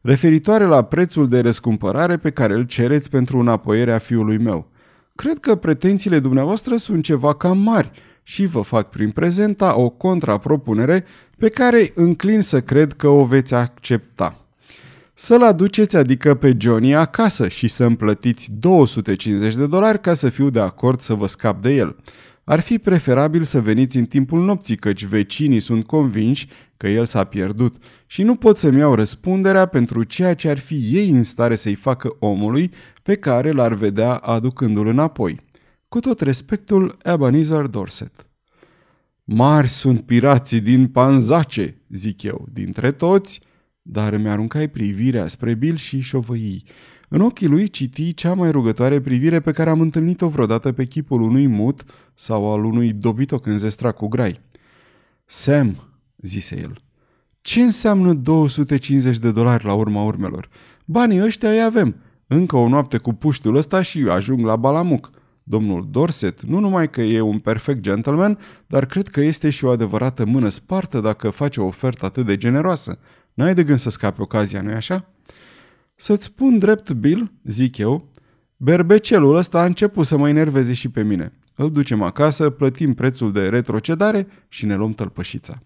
referitoare 0.00 0.64
la 0.64 0.82
prețul 0.82 1.28
de 1.28 1.40
răscumpărare 1.40 2.16
pe 2.16 2.30
care 2.30 2.54
îl 2.54 2.62
cereți 2.62 3.10
pentru 3.10 3.38
înapoierea 3.38 3.98
fiului 3.98 4.38
meu. 4.38 4.70
Cred 5.14 5.38
că 5.38 5.54
pretențiile 5.54 6.18
dumneavoastră 6.18 6.76
sunt 6.76 7.04
ceva 7.04 7.34
cam 7.34 7.58
mari 7.58 7.90
și 8.22 8.46
vă 8.46 8.60
fac 8.60 8.90
prin 8.90 9.10
prezenta 9.10 9.78
o 9.78 9.88
contrapropunere 9.88 11.04
pe 11.38 11.48
care 11.48 11.92
înclin 11.94 12.40
să 12.40 12.60
cred 12.60 12.92
că 12.92 13.08
o 13.08 13.24
veți 13.24 13.54
accepta. 13.54 14.47
Să-l 15.20 15.42
aduceți, 15.42 15.96
adică 15.96 16.34
pe 16.34 16.56
Johnny, 16.58 16.94
acasă 16.94 17.48
și 17.48 17.68
să-mi 17.68 17.96
plătiți 17.96 18.50
250 18.52 19.54
de 19.54 19.66
dolari 19.66 20.00
ca 20.00 20.14
să 20.14 20.28
fiu 20.28 20.50
de 20.50 20.60
acord 20.60 21.00
să 21.00 21.14
vă 21.14 21.26
scap 21.26 21.62
de 21.62 21.74
el. 21.74 21.96
Ar 22.44 22.60
fi 22.60 22.78
preferabil 22.78 23.42
să 23.42 23.60
veniți 23.60 23.96
în 23.96 24.04
timpul 24.04 24.44
nopții, 24.44 24.76
căci 24.76 25.04
vecinii 25.04 25.60
sunt 25.60 25.86
convinși 25.86 26.48
că 26.76 26.88
el 26.88 27.04
s-a 27.04 27.24
pierdut 27.24 27.76
și 28.06 28.22
nu 28.22 28.34
pot 28.34 28.58
să-mi 28.58 28.78
iau 28.78 28.94
răspunderea 28.94 29.66
pentru 29.66 30.02
ceea 30.02 30.34
ce 30.34 30.48
ar 30.48 30.58
fi 30.58 30.74
ei 30.74 31.10
în 31.10 31.22
stare 31.22 31.54
să-i 31.54 31.74
facă 31.74 32.16
omului 32.18 32.70
pe 33.02 33.14
care 33.16 33.50
l-ar 33.50 33.74
vedea 33.74 34.14
aducându-l 34.14 34.86
înapoi. 34.86 35.40
Cu 35.88 36.00
tot 36.00 36.20
respectul, 36.20 36.96
Ebenezer 37.02 37.66
Dorset. 37.66 38.26
Mari 39.24 39.68
sunt 39.68 40.00
pirații 40.00 40.60
din 40.60 40.86
Panzace, 40.86 41.82
zic 41.88 42.22
eu, 42.22 42.46
dintre 42.52 42.90
toți, 42.92 43.46
dar 43.90 44.12
îmi 44.12 44.28
aruncai 44.28 44.68
privirea 44.68 45.26
spre 45.26 45.54
Bill 45.54 45.76
și 45.76 46.00
șovăii. 46.00 46.64
În 47.08 47.20
ochii 47.20 47.46
lui 47.46 47.68
citi 47.68 48.14
cea 48.14 48.34
mai 48.34 48.50
rugătoare 48.50 49.00
privire 49.00 49.40
pe 49.40 49.52
care 49.52 49.70
am 49.70 49.80
întâlnit-o 49.80 50.28
vreodată 50.28 50.72
pe 50.72 50.84
chipul 50.84 51.20
unui 51.20 51.46
mut 51.46 51.84
sau 52.14 52.52
al 52.52 52.64
unui 52.64 52.92
dobitoc 52.92 53.46
înzestrat 53.46 53.96
cu 53.96 54.08
grai. 54.08 54.40
Sam, 55.24 55.98
zise 56.16 56.60
el, 56.60 56.82
ce 57.40 57.60
înseamnă 57.60 58.12
250 58.12 59.18
de 59.18 59.30
dolari 59.30 59.64
la 59.64 59.74
urma 59.74 60.02
urmelor? 60.02 60.48
Banii 60.84 61.22
ăștia 61.22 61.50
îi 61.50 61.62
avem. 61.62 61.94
Încă 62.26 62.56
o 62.56 62.68
noapte 62.68 62.98
cu 62.98 63.12
puștul 63.12 63.56
ăsta 63.56 63.82
și 63.82 63.98
ajung 63.98 64.44
la 64.44 64.56
Balamuc. 64.56 65.10
Domnul 65.42 65.88
Dorset 65.90 66.42
nu 66.42 66.58
numai 66.58 66.90
că 66.90 67.00
e 67.00 67.20
un 67.20 67.38
perfect 67.38 67.80
gentleman, 67.80 68.38
dar 68.66 68.86
cred 68.86 69.08
că 69.08 69.20
este 69.20 69.50
și 69.50 69.64
o 69.64 69.70
adevărată 69.70 70.24
mână 70.24 70.48
spartă 70.48 71.00
dacă 71.00 71.30
face 71.30 71.60
o 71.60 71.66
ofertă 71.66 72.04
atât 72.04 72.26
de 72.26 72.36
generoasă. 72.36 72.98
N-ai 73.38 73.54
de 73.54 73.64
gând 73.64 73.78
să 73.78 73.90
scapi 73.90 74.20
ocazia, 74.20 74.62
nu-i 74.62 74.74
așa? 74.74 75.10
Să-ți 75.94 76.24
spun 76.24 76.58
drept, 76.58 76.92
Bill, 76.92 77.32
zic 77.44 77.76
eu, 77.76 78.08
berbecelul 78.56 79.36
ăsta 79.36 79.58
a 79.60 79.64
început 79.64 80.06
să 80.06 80.16
mă 80.16 80.28
enerveze 80.28 80.72
și 80.72 80.88
pe 80.88 81.02
mine. 81.02 81.32
Îl 81.54 81.72
ducem 81.72 82.02
acasă, 82.02 82.50
plătim 82.50 82.94
prețul 82.94 83.32
de 83.32 83.48
retrocedare 83.48 84.26
și 84.48 84.66
ne 84.66 84.74
luăm 84.74 84.92
tălpășița. 84.92 85.62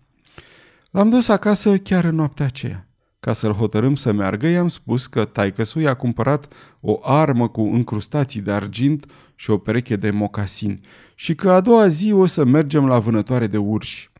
L-am 0.90 1.10
dus 1.10 1.28
acasă 1.28 1.76
chiar 1.76 2.04
în 2.04 2.14
noaptea 2.14 2.46
aceea. 2.46 2.88
Ca 3.20 3.32
să-l 3.32 3.52
hotărâm 3.52 3.94
să 3.94 4.12
meargă, 4.12 4.46
i-am 4.46 4.68
spus 4.68 5.06
că 5.06 5.24
taicăsu 5.24 5.80
i-a 5.80 5.94
cumpărat 5.94 6.52
o 6.80 6.98
armă 7.02 7.48
cu 7.48 7.60
încrustații 7.60 8.40
de 8.40 8.50
argint 8.50 9.06
și 9.34 9.50
o 9.50 9.58
pereche 9.58 9.96
de 9.96 10.10
mocasini 10.10 10.80
și 11.14 11.34
că 11.34 11.50
a 11.50 11.60
doua 11.60 11.88
zi 11.88 12.12
o 12.12 12.26
să 12.26 12.44
mergem 12.44 12.86
la 12.86 12.98
vânătoare 12.98 13.46
de 13.46 13.58
urși. 13.58 14.10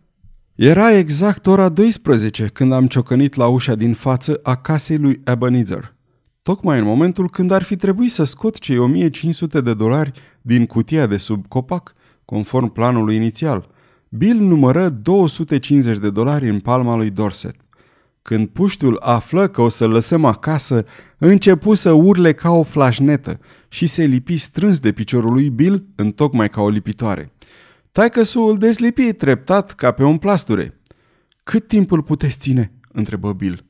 Era 0.55 0.93
exact 0.93 1.47
ora 1.47 1.69
12 1.69 2.47
când 2.47 2.73
am 2.73 2.87
ciocănit 2.87 3.35
la 3.35 3.47
ușa 3.47 3.75
din 3.75 3.95
față 3.95 4.41
a 4.43 4.57
casei 4.57 4.99
lui 4.99 5.21
Ebenezer. 5.25 5.95
Tocmai 6.43 6.79
în 6.79 6.85
momentul 6.85 7.31
când 7.31 7.51
ar 7.51 7.63
fi 7.63 7.77
trebuit 7.77 8.11
să 8.11 8.25
scot 8.25 8.59
cei 8.59 8.79
1500 8.79 9.61
de 9.61 9.75
dolari 9.75 10.13
din 10.41 10.67
cutia 10.67 11.07
de 11.07 11.17
sub 11.17 11.47
copac, 11.49 11.95
conform 12.25 12.73
planului 12.73 13.17
inițial. 13.17 13.69
Bill 14.09 14.41
numără 14.41 14.89
250 14.89 15.99
de 15.99 16.11
dolari 16.11 16.49
în 16.49 16.61
palma 16.61 16.97
lui 16.97 17.11
Dorset. 17.11 17.57
Când 18.23 18.49
puștul 18.49 18.99
află 19.01 19.49
că 19.49 19.61
o 19.61 19.69
să 19.69 19.87
lăsăm 19.87 20.25
acasă, 20.25 20.85
începu 21.19 21.75
să 21.75 21.91
urle 21.91 22.33
ca 22.33 22.51
o 22.51 22.63
flașnetă 22.63 23.41
și 23.69 23.87
se 23.87 24.05
lipi 24.05 24.37
strâns 24.37 24.81
de 24.81 24.93
piciorul 24.93 25.33
lui 25.33 25.51
Bill, 25.51 25.85
tocmai 26.15 26.49
ca 26.49 26.61
o 26.61 26.69
lipitoare. 26.69 27.33
Taică 27.93 28.23
îl 28.35 28.59
deslipi 28.59 29.13
treptat 29.13 29.73
ca 29.73 29.91
pe 29.91 30.05
un 30.05 30.19
plasture. 30.19 30.81
Cât 31.43 31.67
timp 31.67 31.91
îl 31.91 32.03
puteți 32.03 32.39
ține?" 32.39 32.73
întrebă 32.93 33.33
Bill. 33.33 33.65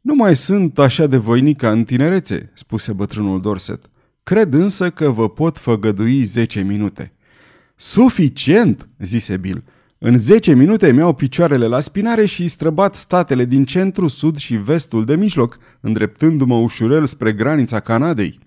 Nu 0.00 0.14
mai 0.14 0.36
sunt 0.36 0.78
așa 0.78 1.06
de 1.06 1.16
voinic 1.16 1.56
ca 1.56 1.70
în 1.70 1.84
tinerețe," 1.84 2.50
spuse 2.54 2.92
bătrânul 2.92 3.40
Dorset. 3.40 3.90
Cred 4.22 4.52
însă 4.54 4.90
că 4.90 5.10
vă 5.10 5.28
pot 5.28 5.58
făgădui 5.58 6.22
10 6.22 6.60
minute. 6.60 7.12
Suficient, 7.74 8.88
zise 8.98 9.36
Bill. 9.36 9.64
În 9.98 10.16
10 10.16 10.54
minute 10.54 10.92
mi-au 10.92 11.14
picioarele 11.14 11.66
la 11.66 11.80
spinare 11.80 12.26
și 12.26 12.48
străbat 12.48 12.94
statele 12.94 13.44
din 13.44 13.64
centru, 13.64 14.08
sud 14.08 14.36
și 14.36 14.56
vestul 14.56 15.04
de 15.04 15.16
mijloc, 15.16 15.58
îndreptându-mă 15.80 16.54
ușurel 16.54 17.06
spre 17.06 17.32
granița 17.32 17.80
Canadei. 17.80 18.38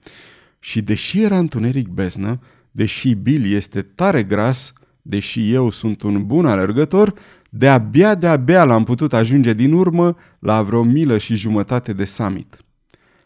Și 0.60 0.82
deși 0.82 1.22
era 1.22 1.38
întuneric 1.38 1.88
beznă, 1.88 2.40
deși 2.72 3.14
Bill 3.14 3.54
este 3.54 3.82
tare 3.82 4.24
gras, 4.24 4.74
deși 5.08 5.54
eu 5.54 5.70
sunt 5.70 6.02
un 6.02 6.26
bun 6.26 6.46
alergător, 6.46 7.14
de-abia, 7.50 8.16
de-abia 8.16 8.64
l-am 8.64 8.84
putut 8.84 9.14
ajunge 9.14 9.54
din 9.54 9.74
urmă 9.74 10.16
la 10.40 10.62
vreo 10.62 10.84
milă 10.84 11.18
și 11.18 11.36
jumătate 11.36 11.94
de 11.94 12.06
summit. 12.06 12.58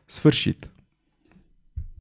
Sfârșit. 0.05 0.69